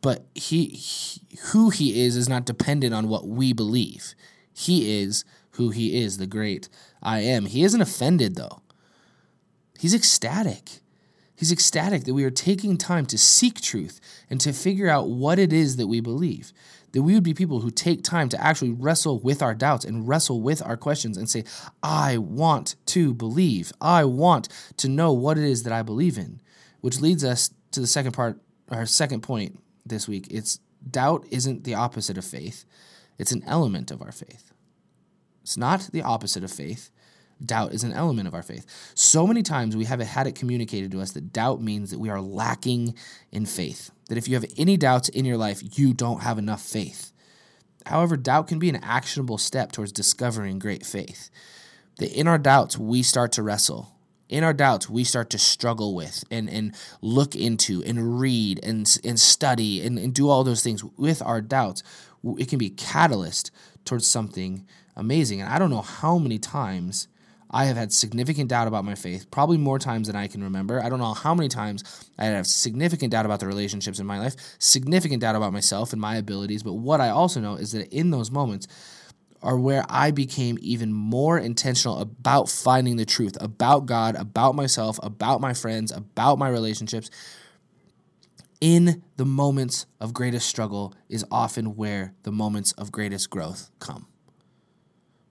But 0.00 0.26
he, 0.34 0.66
he 0.66 1.20
who 1.52 1.70
he 1.70 2.02
is 2.02 2.16
is 2.16 2.28
not 2.28 2.46
dependent 2.46 2.94
on 2.94 3.08
what 3.08 3.28
we 3.28 3.52
believe. 3.52 4.14
He 4.52 5.00
is 5.00 5.24
who 5.52 5.70
he 5.70 6.02
is, 6.02 6.16
the 6.16 6.26
great 6.26 6.68
I 7.02 7.20
am. 7.20 7.46
He 7.46 7.64
isn't 7.64 7.80
offended 7.80 8.36
though. 8.36 8.62
He's 9.78 9.94
ecstatic. 9.94 10.80
He's 11.34 11.52
ecstatic 11.52 12.04
that 12.04 12.14
we 12.14 12.24
are 12.24 12.30
taking 12.30 12.76
time 12.76 13.06
to 13.06 13.16
seek 13.16 13.60
truth 13.60 14.00
and 14.28 14.40
to 14.42 14.52
figure 14.52 14.88
out 14.88 15.08
what 15.08 15.38
it 15.38 15.52
is 15.52 15.76
that 15.76 15.86
we 15.86 16.00
believe. 16.00 16.52
That 16.92 17.02
we 17.02 17.14
would 17.14 17.22
be 17.22 17.34
people 17.34 17.60
who 17.60 17.70
take 17.70 18.02
time 18.02 18.28
to 18.30 18.42
actually 18.42 18.72
wrestle 18.72 19.20
with 19.20 19.42
our 19.42 19.54
doubts 19.54 19.84
and 19.84 20.08
wrestle 20.08 20.40
with 20.40 20.60
our 20.64 20.76
questions 20.76 21.16
and 21.16 21.30
say, 21.30 21.44
I 21.82 22.18
want 22.18 22.74
to 22.86 23.14
believe. 23.14 23.72
I 23.80 24.04
want 24.04 24.48
to 24.78 24.88
know 24.88 25.12
what 25.12 25.38
it 25.38 25.44
is 25.44 25.62
that 25.62 25.72
I 25.72 25.82
believe 25.82 26.18
in. 26.18 26.40
Which 26.80 27.00
leads 27.00 27.24
us 27.24 27.50
to 27.72 27.80
the 27.80 27.86
second 27.86 28.12
part, 28.12 28.40
our 28.70 28.86
second 28.86 29.20
point 29.20 29.60
this 29.86 30.08
week. 30.08 30.26
It's 30.30 30.58
doubt 30.88 31.26
isn't 31.30 31.64
the 31.64 31.74
opposite 31.74 32.18
of 32.18 32.24
faith, 32.24 32.64
it's 33.18 33.32
an 33.32 33.42
element 33.46 33.90
of 33.90 34.02
our 34.02 34.12
faith. 34.12 34.52
It's 35.42 35.56
not 35.56 35.90
the 35.92 36.02
opposite 36.02 36.44
of 36.44 36.50
faith, 36.50 36.90
doubt 37.44 37.72
is 37.72 37.84
an 37.84 37.92
element 37.92 38.28
of 38.28 38.34
our 38.34 38.42
faith. 38.42 38.66
So 38.94 39.26
many 39.26 39.42
times 39.42 39.76
we 39.76 39.84
have 39.84 40.00
had 40.00 40.26
it 40.26 40.34
communicated 40.34 40.90
to 40.92 41.00
us 41.00 41.12
that 41.12 41.32
doubt 41.32 41.60
means 41.60 41.90
that 41.90 41.98
we 41.98 42.10
are 42.10 42.20
lacking 42.20 42.94
in 43.32 43.46
faith. 43.46 43.90
That 44.08 44.18
if 44.18 44.28
you 44.28 44.34
have 44.34 44.44
any 44.56 44.76
doubts 44.76 45.08
in 45.08 45.24
your 45.24 45.36
life, 45.36 45.78
you 45.78 45.94
don't 45.94 46.22
have 46.22 46.38
enough 46.38 46.62
faith. 46.62 47.12
However, 47.86 48.16
doubt 48.16 48.48
can 48.48 48.58
be 48.58 48.68
an 48.68 48.76
actionable 48.76 49.38
step 49.38 49.72
towards 49.72 49.92
discovering 49.92 50.58
great 50.58 50.84
faith. 50.84 51.30
That 51.98 52.12
in 52.12 52.28
our 52.28 52.38
doubts, 52.38 52.78
we 52.78 53.02
start 53.02 53.32
to 53.32 53.42
wrestle. 53.42 53.94
In 54.28 54.44
our 54.44 54.52
doubts, 54.52 54.88
we 54.88 55.02
start 55.02 55.30
to 55.30 55.38
struggle 55.38 55.94
with 55.94 56.22
and, 56.30 56.48
and 56.48 56.74
look 57.00 57.34
into 57.34 57.82
and 57.82 58.20
read 58.20 58.60
and, 58.62 58.86
and 59.02 59.18
study 59.18 59.84
and, 59.84 59.98
and 59.98 60.14
do 60.14 60.28
all 60.28 60.44
those 60.44 60.62
things 60.62 60.84
with 60.84 61.20
our 61.22 61.40
doubts. 61.40 61.82
It 62.38 62.48
can 62.48 62.58
be 62.58 62.66
a 62.66 62.70
catalyst 62.70 63.50
towards 63.84 64.06
something 64.06 64.66
amazing. 64.94 65.40
And 65.40 65.50
I 65.50 65.58
don't 65.58 65.70
know 65.70 65.82
how 65.82 66.18
many 66.18 66.38
times 66.38 67.08
I 67.52 67.64
have 67.64 67.76
had 67.76 67.92
significant 67.92 68.48
doubt 68.48 68.68
about 68.68 68.84
my 68.84 68.94
faith, 68.94 69.30
probably 69.30 69.58
more 69.58 69.78
times 69.78 70.06
than 70.06 70.14
I 70.14 70.28
can 70.28 70.44
remember. 70.44 70.82
I 70.82 70.88
don't 70.88 71.00
know 71.00 71.14
how 71.14 71.34
many 71.34 71.48
times 71.48 71.82
I 72.16 72.26
have 72.26 72.46
significant 72.46 73.10
doubt 73.10 73.26
about 73.26 73.40
the 73.40 73.48
relationships 73.48 73.98
in 73.98 74.06
my 74.06 74.20
life, 74.20 74.36
significant 74.60 75.20
doubt 75.22 75.34
about 75.34 75.52
myself 75.52 75.92
and 75.92 76.00
my 76.00 76.16
abilities. 76.16 76.62
But 76.62 76.74
what 76.74 77.00
I 77.00 77.08
also 77.08 77.40
know 77.40 77.54
is 77.56 77.72
that 77.72 77.92
in 77.92 78.10
those 78.10 78.30
moments 78.30 78.68
are 79.42 79.58
where 79.58 79.84
I 79.88 80.10
became 80.10 80.58
even 80.60 80.92
more 80.92 81.38
intentional 81.38 81.98
about 81.98 82.48
finding 82.48 82.96
the 82.96 83.06
truth 83.06 83.36
about 83.40 83.86
God, 83.86 84.14
about 84.14 84.54
myself, 84.54 85.00
about 85.02 85.40
my 85.40 85.54
friends, 85.54 85.90
about 85.90 86.38
my 86.38 86.48
relationships. 86.48 87.10
in 88.60 89.02
the 89.16 89.24
moments 89.24 89.86
of 90.00 90.12
greatest 90.12 90.48
struggle 90.48 90.94
is 91.08 91.24
often 91.30 91.76
where 91.76 92.14
the 92.22 92.32
moments 92.32 92.72
of 92.72 92.92
greatest 92.92 93.30
growth 93.30 93.70
come. 93.78 94.06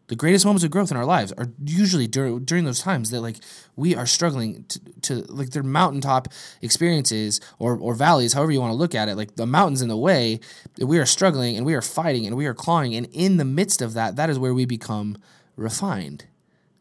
The 0.10 0.16
greatest 0.16 0.44
moments 0.44 0.64
of 0.64 0.72
growth 0.72 0.90
in 0.90 0.98
our 0.98 1.06
lives 1.06 1.32
are 1.34 1.46
usually 1.64 2.08
during, 2.08 2.44
during 2.44 2.66
those 2.66 2.82
times 2.82 3.12
that 3.12 3.22
like 3.22 3.38
we 3.76 3.96
are 3.96 4.08
struggling 4.08 4.66
to, 4.66 4.80
to 5.02 5.16
like 5.30 5.52
their 5.52 5.62
mountaintop 5.62 6.30
experiences 6.64 7.40
or, 7.60 7.78
or 7.78 7.94
valleys, 7.94 8.34
however 8.34 8.52
you 8.52 8.60
want 8.60 8.72
to 8.72 8.76
look 8.76 8.96
at 8.96 9.08
it, 9.08 9.16
like 9.16 9.36
the 9.36 9.46
mountains 9.46 9.84
in 9.84 9.88
the 9.88 9.96
way, 9.96 10.40
we 10.80 10.98
are 10.98 11.06
struggling 11.06 11.56
and 11.56 11.66
we 11.66 11.76
are 11.76 11.82
fighting 11.82 12.26
and 12.26 12.36
we 12.36 12.48
are 12.48 12.56
clawing. 12.56 12.96
And 12.96 13.08
in 13.12 13.38
the 13.38 13.46
midst 13.46 13.84
of 13.84 13.94
that, 13.94 14.16
that 14.16 14.32
is 14.32 14.40
where 14.40 14.54
we 14.54 14.66
become 14.66 15.16
refined. 15.56 16.26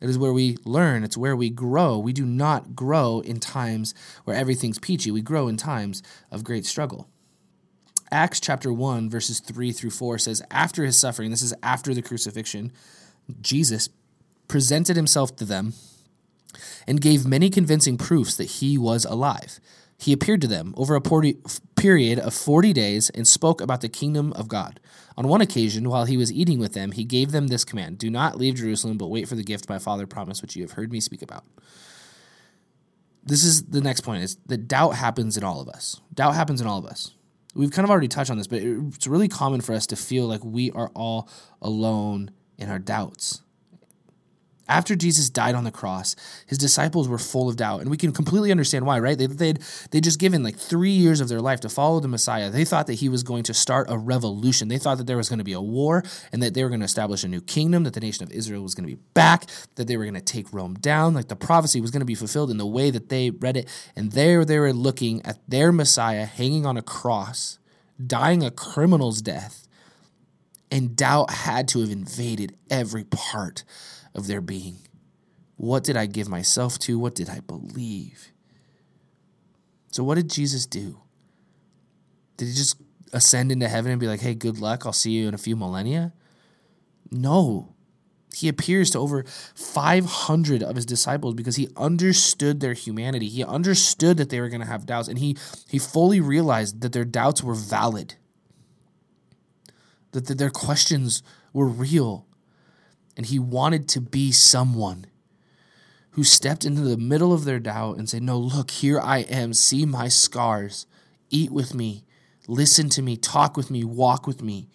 It 0.00 0.08
is 0.08 0.16
where 0.16 0.32
we 0.32 0.56
learn. 0.64 1.04
It's 1.04 1.16
where 1.16 1.36
we 1.36 1.50
grow. 1.50 1.98
We 1.98 2.14
do 2.14 2.24
not 2.24 2.74
grow 2.74 3.20
in 3.20 3.40
times 3.40 3.94
where 4.24 4.36
everything's 4.36 4.78
peachy. 4.78 5.10
We 5.10 5.20
grow 5.20 5.48
in 5.48 5.58
times 5.58 6.02
of 6.30 6.44
great 6.44 6.64
struggle. 6.64 7.08
Acts 8.10 8.40
chapter 8.40 8.72
1, 8.72 9.10
verses 9.10 9.40
3 9.40 9.70
through 9.70 9.90
4 9.90 10.18
says, 10.18 10.42
After 10.50 10.82
his 10.84 10.98
suffering, 10.98 11.30
this 11.30 11.42
is 11.42 11.52
after 11.62 11.92
the 11.92 12.00
crucifixion, 12.00 12.72
Jesus 13.40 13.88
presented 14.48 14.96
himself 14.96 15.36
to 15.36 15.44
them 15.44 15.74
and 16.86 17.00
gave 17.00 17.26
many 17.26 17.50
convincing 17.50 17.98
proofs 17.98 18.36
that 18.36 18.44
he 18.44 18.78
was 18.78 19.04
alive. 19.04 19.60
He 19.98 20.12
appeared 20.12 20.40
to 20.42 20.46
them 20.46 20.74
over 20.76 20.94
a 20.94 21.00
period 21.00 22.18
of 22.20 22.32
40 22.32 22.72
days 22.72 23.10
and 23.10 23.26
spoke 23.26 23.60
about 23.60 23.80
the 23.80 23.88
kingdom 23.88 24.32
of 24.34 24.48
God. 24.48 24.80
On 25.16 25.26
one 25.26 25.40
occasion, 25.40 25.88
while 25.88 26.04
he 26.04 26.16
was 26.16 26.32
eating 26.32 26.60
with 26.60 26.72
them, 26.72 26.92
he 26.92 27.04
gave 27.04 27.32
them 27.32 27.48
this 27.48 27.64
command 27.64 27.98
Do 27.98 28.08
not 28.08 28.38
leave 28.38 28.54
Jerusalem, 28.54 28.96
but 28.96 29.08
wait 29.08 29.28
for 29.28 29.34
the 29.34 29.42
gift 29.42 29.68
my 29.68 29.78
Father 29.78 30.06
promised, 30.06 30.40
which 30.40 30.54
you 30.54 30.62
have 30.62 30.72
heard 30.72 30.92
me 30.92 31.00
speak 31.00 31.20
about. 31.20 31.44
This 33.24 33.42
is 33.44 33.64
the 33.64 33.80
next 33.80 34.02
point 34.02 34.22
is 34.22 34.36
that 34.46 34.68
doubt 34.68 34.94
happens 34.94 35.36
in 35.36 35.42
all 35.42 35.60
of 35.60 35.68
us. 35.68 36.00
Doubt 36.14 36.34
happens 36.34 36.60
in 36.60 36.66
all 36.68 36.78
of 36.78 36.86
us. 36.86 37.12
We've 37.54 37.72
kind 37.72 37.84
of 37.84 37.90
already 37.90 38.08
touched 38.08 38.30
on 38.30 38.38
this, 38.38 38.46
but 38.46 38.62
it's 38.62 39.08
really 39.08 39.28
common 39.28 39.60
for 39.60 39.74
us 39.74 39.86
to 39.88 39.96
feel 39.96 40.26
like 40.26 40.44
we 40.44 40.70
are 40.70 40.90
all 40.94 41.28
alone 41.60 42.30
in 42.58 42.68
our 42.70 42.78
doubts. 42.78 43.42
After 44.68 44.94
Jesus 44.94 45.30
died 45.30 45.54
on 45.54 45.64
the 45.64 45.70
cross, 45.70 46.14
his 46.46 46.58
disciples 46.58 47.08
were 47.08 47.16
full 47.16 47.48
of 47.48 47.56
doubt, 47.56 47.80
and 47.80 47.90
we 47.90 47.96
can 47.96 48.12
completely 48.12 48.50
understand 48.50 48.84
why, 48.84 48.98
right? 48.98 49.16
They, 49.16 49.26
they'd, 49.26 49.60
they'd 49.90 50.04
just 50.04 50.18
given 50.18 50.42
like 50.42 50.58
three 50.58 50.90
years 50.90 51.22
of 51.22 51.28
their 51.30 51.40
life 51.40 51.60
to 51.60 51.70
follow 51.70 52.00
the 52.00 52.08
Messiah. 52.08 52.50
They 52.50 52.66
thought 52.66 52.86
that 52.88 52.94
he 52.94 53.08
was 53.08 53.22
going 53.22 53.44
to 53.44 53.54
start 53.54 53.86
a 53.88 53.96
revolution. 53.96 54.68
They 54.68 54.76
thought 54.76 54.98
that 54.98 55.06
there 55.06 55.16
was 55.16 55.30
going 55.30 55.38
to 55.38 55.44
be 55.44 55.54
a 55.54 55.60
war 55.60 56.04
and 56.32 56.42
that 56.42 56.52
they 56.52 56.62
were 56.62 56.68
going 56.68 56.80
to 56.80 56.84
establish 56.84 57.24
a 57.24 57.28
new 57.28 57.40
kingdom, 57.40 57.84
that 57.84 57.94
the 57.94 58.00
nation 58.00 58.24
of 58.24 58.30
Israel 58.30 58.62
was 58.62 58.74
going 58.74 58.86
to 58.86 58.94
be 58.94 59.00
back, 59.14 59.46
that 59.76 59.86
they 59.86 59.96
were 59.96 60.04
going 60.04 60.12
to 60.12 60.20
take 60.20 60.52
Rome 60.52 60.74
down. 60.74 61.14
Like 61.14 61.28
the 61.28 61.36
prophecy 61.36 61.80
was 61.80 61.90
going 61.90 62.00
to 62.00 62.06
be 62.06 62.14
fulfilled 62.14 62.50
in 62.50 62.58
the 62.58 62.66
way 62.66 62.90
that 62.90 63.08
they 63.08 63.30
read 63.30 63.56
it. 63.56 63.68
And 63.96 64.12
there 64.12 64.44
they 64.44 64.58
were 64.58 64.74
looking 64.74 65.24
at 65.24 65.38
their 65.48 65.72
Messiah 65.72 66.26
hanging 66.26 66.66
on 66.66 66.76
a 66.76 66.82
cross, 66.82 67.58
dying 68.06 68.44
a 68.44 68.50
criminal's 68.50 69.22
death. 69.22 69.66
And 70.70 70.96
doubt 70.96 71.30
had 71.30 71.68
to 71.68 71.80
have 71.80 71.90
invaded 71.90 72.56
every 72.70 73.04
part 73.04 73.64
of 74.14 74.26
their 74.26 74.40
being. 74.40 74.76
What 75.56 75.82
did 75.82 75.96
I 75.96 76.06
give 76.06 76.28
myself 76.28 76.78
to? 76.80 76.98
What 76.98 77.14
did 77.14 77.28
I 77.28 77.40
believe? 77.40 78.32
So, 79.90 80.04
what 80.04 80.16
did 80.16 80.30
Jesus 80.30 80.66
do? 80.66 81.00
Did 82.36 82.48
he 82.48 82.54
just 82.54 82.80
ascend 83.12 83.50
into 83.50 83.68
heaven 83.68 83.90
and 83.90 84.00
be 84.00 84.06
like, 84.06 84.20
hey, 84.20 84.34
good 84.34 84.58
luck, 84.58 84.86
I'll 84.86 84.92
see 84.92 85.10
you 85.10 85.28
in 85.28 85.34
a 85.34 85.38
few 85.38 85.56
millennia? 85.56 86.12
No. 87.10 87.74
He 88.34 88.48
appears 88.48 88.90
to 88.90 88.98
over 88.98 89.24
500 89.54 90.62
of 90.62 90.76
his 90.76 90.86
disciples 90.86 91.34
because 91.34 91.56
he 91.56 91.68
understood 91.76 92.60
their 92.60 92.74
humanity. 92.74 93.28
He 93.28 93.42
understood 93.42 94.16
that 94.18 94.30
they 94.30 94.40
were 94.40 94.48
going 94.48 94.60
to 94.60 94.66
have 94.66 94.86
doubts, 94.86 95.08
and 95.08 95.18
he, 95.18 95.36
he 95.68 95.78
fully 95.78 96.20
realized 96.20 96.80
that 96.82 96.92
their 96.92 97.04
doubts 97.04 97.42
were 97.42 97.54
valid, 97.54 98.14
that 100.12 100.26
their 100.38 100.50
questions 100.50 101.22
were 101.52 101.66
real, 101.66 102.26
and 103.16 103.26
he 103.26 103.38
wanted 103.38 103.88
to 103.88 104.00
be 104.00 104.32
someone 104.32 105.06
who 106.10 106.24
stepped 106.24 106.64
into 106.64 106.80
the 106.80 106.96
middle 106.96 107.32
of 107.32 107.44
their 107.44 107.60
doubt 107.60 107.96
and 107.96 108.08
said, 108.08 108.22
No, 108.22 108.38
look, 108.38 108.70
here 108.70 109.00
I 109.00 109.18
am. 109.18 109.52
See 109.52 109.86
my 109.86 110.08
scars. 110.08 110.86
Eat 111.30 111.52
with 111.52 111.74
me. 111.74 112.04
Listen 112.48 112.88
to 112.90 113.02
me. 113.02 113.16
Talk 113.16 113.56
with 113.56 113.70
me. 113.70 113.84
Walk 113.84 114.26
with 114.26 114.42
me. 114.42 114.68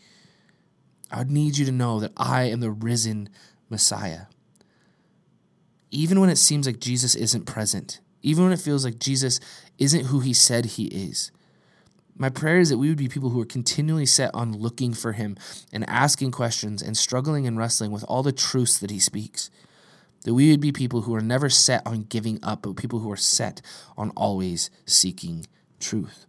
I 1.11 1.19
would 1.19 1.31
need 1.31 1.57
you 1.57 1.65
to 1.65 1.71
know 1.71 1.99
that 1.99 2.13
I 2.15 2.43
am 2.43 2.59
the 2.59 2.71
risen 2.71 3.29
Messiah. 3.69 4.27
Even 5.91 6.19
when 6.19 6.29
it 6.29 6.37
seems 6.37 6.65
like 6.65 6.79
Jesus 6.79 7.13
isn't 7.13 7.45
present, 7.45 7.99
even 8.21 8.45
when 8.45 8.53
it 8.53 8.61
feels 8.61 8.85
like 8.85 8.97
Jesus 8.97 9.39
isn't 9.77 10.05
who 10.05 10.21
he 10.21 10.33
said 10.33 10.65
he 10.65 10.85
is, 10.85 11.31
my 12.15 12.29
prayer 12.29 12.59
is 12.59 12.69
that 12.69 12.77
we 12.77 12.89
would 12.89 12.97
be 12.97 13.07
people 13.07 13.29
who 13.29 13.41
are 13.41 13.45
continually 13.45 14.05
set 14.05 14.31
on 14.33 14.53
looking 14.53 14.93
for 14.93 15.13
him 15.13 15.35
and 15.71 15.87
asking 15.89 16.31
questions 16.31 16.81
and 16.81 16.95
struggling 16.95 17.47
and 17.47 17.57
wrestling 17.57 17.91
with 17.91 18.03
all 18.07 18.23
the 18.23 18.31
truths 18.31 18.77
that 18.79 18.91
he 18.91 18.99
speaks. 18.99 19.49
That 20.23 20.33
we 20.33 20.51
would 20.51 20.61
be 20.61 20.71
people 20.71 21.01
who 21.01 21.15
are 21.15 21.21
never 21.21 21.49
set 21.49 21.85
on 21.85 22.03
giving 22.03 22.39
up, 22.43 22.61
but 22.61 22.77
people 22.77 22.99
who 22.99 23.11
are 23.11 23.17
set 23.17 23.61
on 23.97 24.11
always 24.11 24.69
seeking 24.85 25.47
truth. 25.79 26.27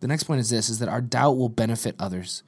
The 0.00 0.08
next 0.08 0.24
point 0.24 0.40
is 0.40 0.50
this 0.50 0.68
is 0.68 0.80
that 0.80 0.88
our 0.88 1.00
doubt 1.00 1.36
will 1.36 1.48
benefit 1.48 1.94
others. 1.98 2.42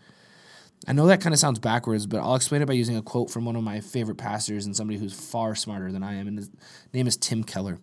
I 0.87 0.93
know 0.93 1.07
that 1.07 1.21
kind 1.21 1.33
of 1.33 1.39
sounds 1.39 1.61
backwards, 1.61 2.07
but 2.07 2.21
I'll 2.21 2.35
explain 2.35 2.61
it 2.61 2.67
by 2.67 2.73
using 2.73 2.97
a 2.97 3.03
quote 3.03 3.31
from 3.31 3.45
one 3.45 3.55
of 3.55 3.63
my 3.63 3.81
favorite 3.81 4.19
pastors 4.19 4.67
and 4.67 4.77
somebody 4.77 4.99
who's 4.99 5.13
far 5.13 5.55
smarter 5.55 5.93
than 5.93 6.03
I 6.03 6.15
am, 6.15 6.27
and 6.27 6.39
his 6.39 6.51
name 6.93 7.07
is 7.07 7.17
Tim 7.17 7.45
Keller. 7.45 7.79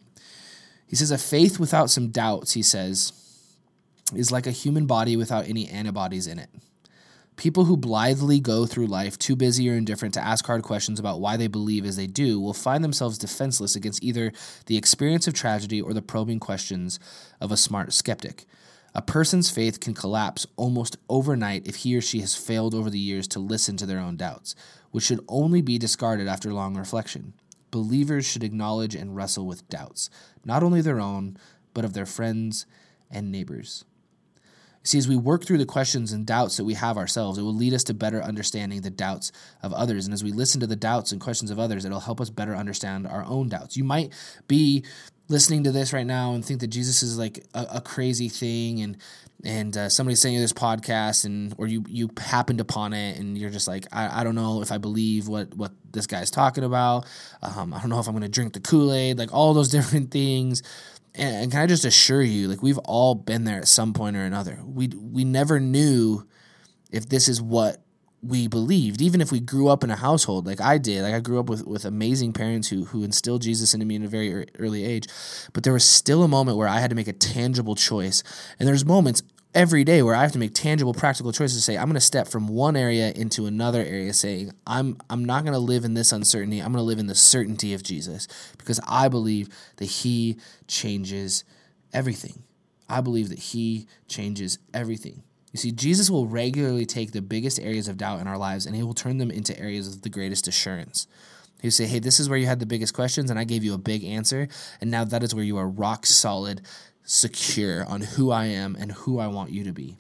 He 0.86 0.96
says, 0.96 1.12
A 1.12 1.18
faith 1.18 1.60
without 1.60 1.90
some 1.90 2.10
doubts, 2.10 2.54
he 2.54 2.62
says, 2.62 3.14
is 4.16 4.32
like 4.32 4.48
a 4.48 4.52
human 4.52 4.86
body 4.86 5.16
without 5.16 5.48
any 5.48 5.68
antibodies 5.68 6.28
in 6.28 6.40
it. 6.40 6.50
People 7.36 7.66
who 7.66 7.78
blithely 7.78 8.42
go 8.42 8.66
through 8.66 8.88
life 8.88 9.18
too 9.18 9.36
busy 9.36 9.70
or 9.70 9.76
indifferent 9.76 10.14
to 10.16 10.24
ask 10.24 10.46
hard 10.46 10.62
questions 10.62 11.00
about 11.00 11.22
why 11.22 11.38
they 11.38 11.48
believe 11.48 11.86
as 11.86 11.96
they 11.96 12.06
do 12.06 12.38
will 12.40 12.54
find 12.54 12.84
themselves 12.84 13.18
defenseless 13.18 13.78
against 13.78 14.04
either 14.04 14.34
the 14.66 14.76
experience 14.76 15.26
of 15.26 15.34
tragedy 15.34 15.82
or 15.82 15.94
the 15.94 16.02
probing 16.02 16.40
questions 16.40 17.00
of 17.40 17.50
a 17.50 17.56
smart 17.56 17.94
skeptic. 17.94 18.46
A 18.94 19.02
person's 19.02 19.50
faith 19.50 19.80
can 19.80 19.94
collapse 19.94 20.46
almost 20.58 20.98
overnight 21.08 21.66
if 21.66 21.78
he 21.78 21.96
or 21.96 22.02
she 22.02 22.20
has 22.20 22.36
failed 22.36 22.76
over 22.76 22.90
the 22.90 23.00
years 23.00 23.28
to 23.30 23.40
listen 23.40 23.78
to 23.78 23.86
their 23.86 24.00
own 24.00 24.18
doubts, 24.18 24.54
which 24.92 25.06
should 25.06 25.24
only 25.30 25.62
be 25.62 25.78
discarded 25.78 26.28
after 26.28 26.52
long 26.52 26.76
reflection. 26.76 27.34
Believers 27.72 28.26
should 28.26 28.44
acknowledge 28.44 28.96
and 28.96 29.16
wrestle 29.16 29.46
with 29.46 29.70
doubts, 29.70 30.10
not 30.44 30.62
only 30.62 30.82
their 30.82 31.00
own, 31.00 31.38
but 31.74 31.86
of 31.86 31.94
their 31.94 32.06
friends 32.06 32.66
and 33.10 33.32
neighbors. 33.32 33.86
See, 34.84 34.98
as 34.98 35.08
we 35.08 35.18
work 35.18 35.44
through 35.44 35.58
the 35.58 35.66
questions 35.66 36.14
and 36.14 36.26
doubts 36.26 36.58
that 36.58 36.64
we 36.64 36.74
have 36.76 36.98
ourselves, 36.98 37.38
it 37.38 37.42
will 37.42 37.54
lead 37.54 37.74
us 37.74 37.84
to 37.86 37.94
better 37.94 38.22
understanding 38.22 38.82
the 38.82 38.90
doubts 38.90 39.32
of 39.62 39.74
others. 39.74 40.06
And 40.06 40.14
as 40.14 40.24
we 40.24 40.32
listen 40.32 40.62
to 40.62 40.68
the 40.68 40.76
doubts 40.76 41.12
and 41.12 41.20
questions 41.20 41.52
of 41.52 41.60
others, 41.60 41.84
it'll 41.86 42.00
help 42.00 42.22
us 42.22 42.30
better 42.30 42.56
understand 42.56 43.06
our 43.06 43.26
own 43.26 43.50
doubts. 43.50 43.76
You 43.76 43.84
might 43.84 44.14
be 44.48 44.86
listening 45.28 45.64
to 45.64 45.72
this 45.72 45.94
right 45.94 46.08
now 46.08 46.34
and 46.34 46.44
think 46.44 46.60
that 46.62 46.68
Jesus 46.68 47.04
is 47.04 47.18
like 47.18 47.46
a, 47.54 47.68
a 47.76 47.82
crazy 47.82 48.30
thing 48.30 48.82
and 48.82 48.98
and 49.46 49.78
uh, 49.78 49.88
somebody's 49.88 50.20
saying 50.20 50.38
this 50.38 50.52
podcast 50.52 51.24
and 51.24 51.54
or 51.58 51.68
you 51.68 51.86
you 51.88 52.10
happened 52.18 52.60
upon 52.60 52.94
it 52.94 53.18
and 53.18 53.38
you're 53.38 53.50
just 53.50 53.68
like 53.68 53.86
I, 53.92 54.22
I 54.22 54.24
don't 54.24 54.36
know 54.36 54.62
if 54.62 54.72
I 54.72 54.80
believe 54.80 55.28
what 55.28 55.54
what 55.54 55.72
this 55.92 56.08
guy's 56.08 56.30
talking 56.30 56.64
about 56.64 57.06
um, 57.42 57.74
I 57.74 57.80
don't 57.80 57.90
know 57.90 58.00
if 58.00 58.08
I'm 58.08 58.14
gonna 58.14 58.28
drink 58.28 58.54
the 58.54 58.60
Kool-Aid 58.60 59.18
like 59.18 59.34
all 59.34 59.54
those 59.54 59.70
different 59.78 60.12
things 60.12 60.62
and 61.16 61.52
can 61.52 61.62
I 61.62 61.66
just 61.66 61.86
assure 61.86 62.22
you, 62.22 62.48
like 62.48 62.62
we've 62.62 62.78
all 62.80 63.16
been 63.16 63.44
there 63.44 63.58
at 63.58 63.68
some 63.68 63.94
point 63.94 64.16
or 64.16 64.24
another. 64.24 64.60
We 64.64 64.88
we 64.88 65.24
never 65.24 65.60
knew 65.60 66.26
if 66.92 67.08
this 67.08 67.28
is 67.28 67.42
what 67.42 67.84
we 68.22 68.48
believed, 68.48 69.02
even 69.02 69.22
if 69.22 69.32
we 69.32 69.40
grew 69.40 69.70
up 69.70 69.84
in 69.84 69.90
a 69.90 69.96
household 69.96 70.46
like 70.46 70.60
I 70.60 70.78
did. 70.78 71.04
Like 71.04 71.14
I 71.14 71.20
grew 71.20 71.40
up 71.40 71.50
with, 71.50 71.66
with 71.66 71.86
amazing 71.86 72.34
parents 72.34 72.68
who 72.68 72.86
who 72.86 73.04
instilled 73.04 73.42
Jesus 73.42 73.74
into 73.74 73.86
me 73.86 73.96
in 73.96 74.04
a 74.04 74.08
very 74.08 74.46
early 74.58 74.86
age. 74.86 75.08
But 75.54 75.64
there 75.64 75.74
was 75.74 75.86
still 75.86 76.24
a 76.24 76.28
moment 76.28 76.58
where 76.58 76.68
I 76.68 76.80
had 76.80 76.90
to 76.90 76.96
make 76.96 77.08
a 77.08 77.14
tangible 77.14 77.76
choice. 77.76 78.24
And 78.60 78.68
there's 78.68 78.86
moments 78.86 79.24
every 79.54 79.84
day 79.84 80.02
where 80.02 80.16
I 80.16 80.22
have 80.22 80.32
to 80.34 80.40
make 80.40 80.54
tangible, 80.54 80.94
practical 80.94 81.32
choices 81.32 81.58
to 81.58 81.64
say, 81.64 81.78
I'm 81.78 81.86
going 81.86 81.96
to 81.96 82.02
step 82.02 82.28
from 82.28 82.48
one 82.48 82.76
area 82.76 83.12
into 83.12 83.46
another 83.46 83.82
area, 83.82 84.14
saying, 84.14 84.52
I'm, 84.68 84.98
I'm 85.10 85.26
not 85.26 85.44
going 85.44 85.54
to 85.54 85.60
live 85.60 85.86
in 85.86 85.94
this 85.94 86.12
uncertainty. 86.12 86.60
I'm 86.60 86.72
going 86.72 86.82
to 86.82 86.84
live 86.84 87.00
in 87.00 87.08
the 87.08 87.16
certainty 87.16 87.74
of 87.74 87.84
Jesus 87.84 88.28
because 88.58 88.80
I 88.88 89.08
believe 89.08 89.50
that 89.78 89.86
He 89.86 90.38
changes 90.68 91.44
everything. 91.94 92.44
I 92.88 93.02
believe 93.02 93.30
that 93.30 93.40
He 93.40 93.88
changes 94.08 94.60
everything. 94.74 95.24
You 95.52 95.58
see, 95.58 95.72
Jesus 95.72 96.12
will 96.12 96.28
regularly 96.28 96.86
take 96.86 97.12
the 97.12 97.22
biggest 97.22 97.60
areas 97.60 97.88
of 97.88 97.98
doubt 97.98 98.22
in 98.22 98.28
our 98.28 98.38
lives 98.38 98.68
and 98.68 98.76
He 98.76 98.84
will 98.84 98.94
turn 98.94 99.18
them 99.18 99.32
into 99.32 99.60
areas 99.60 99.88
of 99.88 100.04
the 100.04 100.10
greatest 100.10 100.48
assurance. 100.48 101.08
He'll 101.62 101.72
say, 101.72 101.88
Hey, 101.88 102.00
this 102.00 102.20
is 102.20 102.30
where 102.30 102.38
you 102.38 102.46
had 102.46 102.60
the 102.60 102.66
biggest 102.66 102.94
questions, 102.94 103.30
and 103.30 103.38
I 103.38 103.44
gave 103.44 103.64
you 103.64 103.74
a 103.74 103.78
big 103.78 104.04
answer. 104.04 104.48
And 104.80 104.90
now 104.90 105.04
that 105.04 105.24
is 105.24 105.36
where 105.36 105.44
you 105.44 105.58
are 105.58 105.68
rock 105.68 106.06
solid 106.06 106.62
secure 107.10 107.84
on 107.86 108.02
who 108.02 108.30
I 108.30 108.46
am 108.46 108.76
and 108.80 108.92
who 108.92 109.18
I 109.18 109.26
want 109.26 109.50
you 109.50 109.64
to 109.64 109.74
be. 109.74 109.98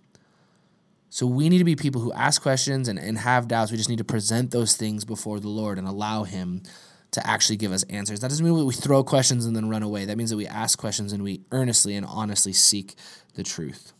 So 1.09 1.25
we 1.25 1.49
need 1.49 1.57
to 1.57 1.63
be 1.63 1.75
people 1.75 2.01
who 2.01 2.13
ask 2.13 2.39
questions 2.39 2.87
and, 2.87 2.99
and 2.99 3.17
have 3.17 3.47
doubts. 3.47 3.71
We 3.71 3.77
just 3.77 3.89
need 3.89 3.97
to 3.97 4.03
present 4.03 4.51
those 4.51 4.77
things 4.77 5.05
before 5.05 5.39
the 5.39 5.49
Lord 5.49 5.79
and 5.79 5.87
allow 5.87 6.23
Him 6.23 6.61
to 7.11 7.27
actually 7.27 7.57
give 7.57 7.71
us 7.71 7.81
answers. 7.89 8.19
That 8.19 8.29
doesn't 8.29 8.45
mean 8.45 8.63
we 8.63 8.73
throw 8.75 9.03
questions 9.03 9.47
and 9.47 9.55
then 9.55 9.69
run 9.69 9.81
away. 9.81 10.05
That 10.05 10.17
means 10.17 10.29
that 10.29 10.37
we 10.37 10.45
ask 10.45 10.77
questions 10.77 11.11
and 11.11 11.23
we 11.23 11.41
earnestly 11.51 11.95
and 11.95 12.05
honestly 12.05 12.53
seek 12.53 12.93
the 13.33 13.41
truth. 13.41 13.91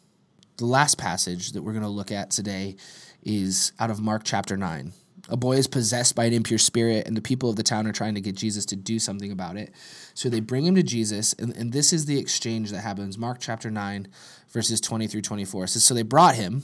The 0.57 0.65
last 0.65 0.99
passage 0.99 1.53
that 1.53 1.63
we're 1.63 1.73
going 1.73 1.81
to 1.81 1.89
look 1.89 2.11
at 2.11 2.29
today 2.29 2.75
is 3.23 3.71
out 3.79 3.89
of 3.89 3.99
Mark 3.99 4.21
chapter 4.23 4.55
9. 4.55 4.93
A 5.29 5.37
boy 5.37 5.57
is 5.57 5.67
possessed 5.67 6.15
by 6.15 6.25
an 6.25 6.33
impure 6.33 6.57
spirit, 6.57 7.07
and 7.07 7.15
the 7.15 7.21
people 7.21 7.49
of 7.49 7.55
the 7.55 7.63
town 7.63 7.85
are 7.87 7.91
trying 7.91 8.15
to 8.15 8.21
get 8.21 8.35
Jesus 8.35 8.65
to 8.67 8.75
do 8.75 8.97
something 8.97 9.31
about 9.31 9.57
it. 9.57 9.71
So 10.15 10.27
they 10.27 10.39
bring 10.39 10.65
him 10.65 10.75
to 10.75 10.83
Jesus, 10.83 11.33
and, 11.33 11.55
and 11.55 11.71
this 11.71 11.93
is 11.93 12.07
the 12.07 12.17
exchange 12.17 12.71
that 12.71 12.81
happens. 12.81 13.17
Mark 13.17 13.37
chapter 13.39 13.69
9, 13.69 14.07
verses 14.49 14.81
20 14.81 15.07
through 15.07 15.21
24. 15.21 15.65
It 15.65 15.67
says, 15.67 15.83
So 15.83 15.93
they 15.93 16.01
brought 16.01 16.35
him. 16.35 16.63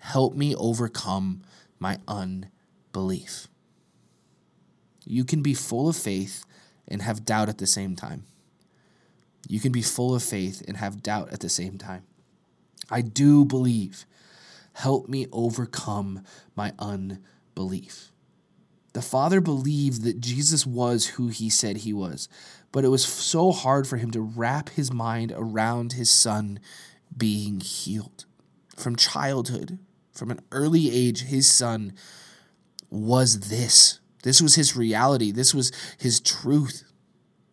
Help 0.00 0.34
me 0.34 0.54
overcome 0.54 1.42
my 1.78 1.98
unbelief. 2.06 3.48
You 5.04 5.24
can 5.24 5.42
be 5.42 5.54
full 5.54 5.88
of 5.88 5.96
faith 5.96 6.44
and 6.86 7.02
have 7.02 7.24
doubt 7.24 7.48
at 7.48 7.58
the 7.58 7.66
same 7.66 7.96
time. 7.96 8.24
You 9.48 9.60
can 9.60 9.72
be 9.72 9.82
full 9.82 10.14
of 10.14 10.22
faith 10.22 10.62
and 10.66 10.76
have 10.76 11.02
doubt 11.02 11.32
at 11.32 11.40
the 11.40 11.48
same 11.48 11.78
time. 11.78 12.02
I 12.90 13.00
do 13.02 13.44
believe. 13.44 14.06
Help 14.74 15.08
me 15.08 15.26
overcome 15.32 16.24
my 16.54 16.72
unbelief. 16.78 18.12
The 18.92 19.02
father 19.02 19.40
believed 19.40 20.02
that 20.02 20.20
Jesus 20.20 20.66
was 20.66 21.06
who 21.06 21.28
he 21.28 21.50
said 21.50 21.78
he 21.78 21.92
was, 21.92 22.28
but 22.72 22.84
it 22.84 22.88
was 22.88 23.04
so 23.04 23.52
hard 23.52 23.86
for 23.86 23.96
him 23.96 24.10
to 24.10 24.20
wrap 24.20 24.70
his 24.70 24.92
mind 24.92 25.32
around 25.34 25.92
his 25.92 26.10
son 26.10 26.60
being 27.16 27.60
healed. 27.60 28.24
From 28.76 28.96
childhood, 28.96 29.78
from 30.18 30.30
an 30.32 30.40
early 30.50 30.90
age, 30.90 31.22
his 31.22 31.48
son 31.48 31.92
was 32.90 33.48
this. 33.48 34.00
This 34.24 34.42
was 34.42 34.56
his 34.56 34.74
reality. 34.76 35.30
This 35.30 35.54
was 35.54 35.70
his 35.98 36.20
truth. 36.20 36.84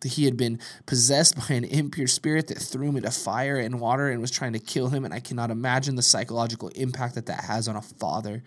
That 0.00 0.12
he 0.12 0.24
had 0.24 0.36
been 0.36 0.58
possessed 0.84 1.36
by 1.36 1.54
an 1.54 1.64
impure 1.64 2.06
spirit 2.06 2.48
that 2.48 2.58
threw 2.58 2.88
him 2.88 2.96
into 2.96 3.10
fire 3.10 3.56
and 3.56 3.80
water 3.80 4.08
and 4.08 4.20
was 4.20 4.30
trying 4.30 4.52
to 4.52 4.58
kill 4.58 4.88
him. 4.88 5.04
And 5.04 5.14
I 5.14 5.20
cannot 5.20 5.50
imagine 5.50 5.94
the 5.94 6.02
psychological 6.02 6.68
impact 6.70 7.14
that 7.14 7.26
that 7.26 7.44
has 7.44 7.68
on 7.68 7.76
a 7.76 7.82
father. 7.82 8.42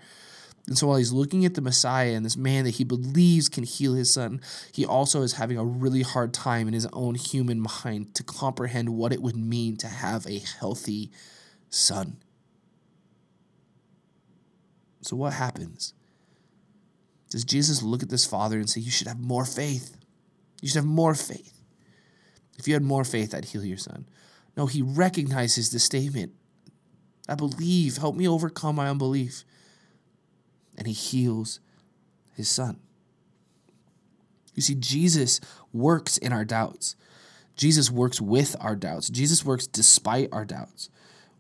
And 0.68 0.78
so 0.78 0.88
while 0.88 0.98
he's 0.98 1.14
looking 1.14 1.46
at 1.46 1.56
the 1.56 1.62
Messiah 1.62 2.12
and 2.12 2.24
this 2.24 2.38
man 2.38 2.66
that 2.66 2.76
he 2.76 2.84
believes 2.84 3.50
can 3.50 3.64
heal 3.64 3.96
his 3.96 4.14
son, 4.14 4.42
he 4.72 4.86
also 4.86 5.24
is 5.24 5.34
having 5.34 5.58
a 5.58 5.66
really 5.66 6.04
hard 6.04 6.34
time 6.34 6.68
in 6.68 6.74
his 6.74 6.86
own 6.94 7.16
human 7.16 7.66
mind 7.84 8.14
to 8.14 8.24
comprehend 8.24 8.90
what 8.90 9.12
it 9.14 9.22
would 9.22 9.38
mean 9.38 9.78
to 9.78 9.88
have 9.88 10.28
a 10.28 10.44
healthy 10.60 11.10
son. 11.70 12.18
So 15.02 15.16
what 15.16 15.34
happens? 15.34 15.94
Does 17.30 17.46
Jesus 17.46 17.82
look 17.84 18.04
at 18.04 18.10
this 18.10 18.26
father 18.26 18.58
and 18.58 18.70
say, 18.70 18.82
You 18.82 18.92
should 18.92 19.08
have 19.08 19.20
more 19.20 19.46
faith? 19.46 19.98
You 20.62 20.68
should 20.68 20.78
have 20.78 20.86
more 20.86 21.16
faith. 21.16 21.62
If 22.58 22.68
you 22.68 22.74
had 22.74 22.84
more 22.84 23.06
faith, 23.06 23.34
I'd 23.34 23.46
heal 23.46 23.64
your 23.64 23.78
son. 23.78 24.06
No, 24.58 24.66
he 24.66 24.82
recognizes 24.82 25.70
the 25.70 25.80
statement 25.80 26.34
I 27.30 27.36
believe, 27.36 27.98
help 27.98 28.16
me 28.16 28.28
overcome 28.28 28.76
my 28.76 28.90
unbelief. 28.90 29.44
And 30.78 30.88
he 30.88 30.94
heals 30.94 31.60
his 32.34 32.50
son. 32.50 32.80
You 34.56 34.64
see, 34.64 34.74
Jesus 34.74 35.40
works 35.72 36.18
in 36.18 36.34
our 36.34 36.44
doubts. 36.44 36.96
Jesus 37.56 37.92
works 37.92 38.20
with 38.20 38.56
our 38.60 38.76
doubts. 38.76 39.10
Jesus 39.10 39.46
works 39.46 39.68
despite 39.68 40.30
our 40.32 40.44
doubts 40.44 40.90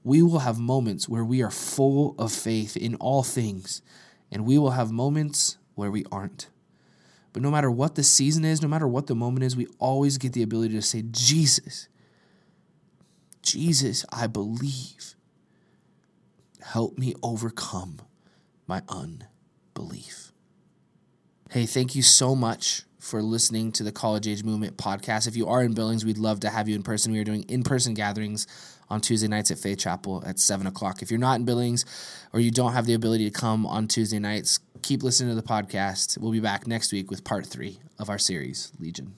we 0.03 0.21
will 0.21 0.39
have 0.39 0.59
moments 0.59 1.09
where 1.09 1.23
we 1.23 1.41
are 1.41 1.51
full 1.51 2.15
of 2.17 2.31
faith 2.31 2.77
in 2.77 2.95
all 2.95 3.23
things, 3.23 3.81
and 4.31 4.45
we 4.45 4.57
will 4.57 4.71
have 4.71 4.91
moments 4.91 5.57
where 5.75 5.91
we 5.91 6.05
aren't. 6.11 6.49
But 7.33 7.41
no 7.41 7.51
matter 7.51 7.69
what 7.69 7.95
the 7.95 8.03
season 8.03 8.45
is, 8.45 8.61
no 8.61 8.67
matter 8.67 8.87
what 8.87 9.07
the 9.07 9.15
moment 9.15 9.43
is, 9.43 9.55
we 9.55 9.67
always 9.77 10.17
get 10.17 10.33
the 10.33 10.43
ability 10.43 10.73
to 10.75 10.81
say, 10.81 11.03
Jesus, 11.11 11.87
Jesus, 13.41 14.05
I 14.11 14.27
believe. 14.27 15.15
Help 16.61 16.97
me 16.97 17.13
overcome 17.23 18.01
my 18.67 18.81
unbelief. 18.89 20.31
Hey, 21.49 21.65
thank 21.65 21.95
you 21.95 22.03
so 22.03 22.35
much 22.35 22.83
for 22.99 23.23
listening 23.23 23.71
to 23.71 23.83
the 23.83 23.91
College 23.91 24.27
Age 24.27 24.43
Movement 24.43 24.77
podcast. 24.77 25.27
If 25.27 25.35
you 25.35 25.47
are 25.47 25.63
in 25.63 25.73
Billings, 25.73 26.05
we'd 26.05 26.17
love 26.17 26.41
to 26.41 26.49
have 26.49 26.67
you 26.67 26.75
in 26.75 26.83
person. 26.83 27.11
We 27.11 27.19
are 27.19 27.23
doing 27.23 27.43
in 27.43 27.63
person 27.63 27.93
gatherings 27.93 28.45
on 28.89 29.01
Tuesday 29.01 29.27
nights 29.27 29.51
at 29.51 29.57
Faith 29.57 29.79
Chapel 29.79 30.23
at 30.25 30.39
7 30.39 30.65
o'clock. 30.67 31.01
If 31.01 31.11
you're 31.11 31.19
not 31.19 31.39
in 31.39 31.45
Billings 31.45 31.85
or 32.33 32.39
you 32.39 32.51
don't 32.51 32.73
have 32.73 32.85
the 32.85 32.93
ability 32.93 33.29
to 33.29 33.39
come 33.39 33.65
on 33.65 33.87
Tuesday 33.87 34.19
nights, 34.19 34.59
keep 34.81 35.03
listening 35.03 35.29
to 35.29 35.35
the 35.35 35.47
podcast. 35.47 36.17
We'll 36.17 36.31
be 36.31 36.39
back 36.39 36.67
next 36.67 36.91
week 36.91 37.09
with 37.09 37.23
part 37.23 37.45
three 37.45 37.79
of 37.97 38.09
our 38.09 38.17
series, 38.17 38.71
Legion. 38.79 39.15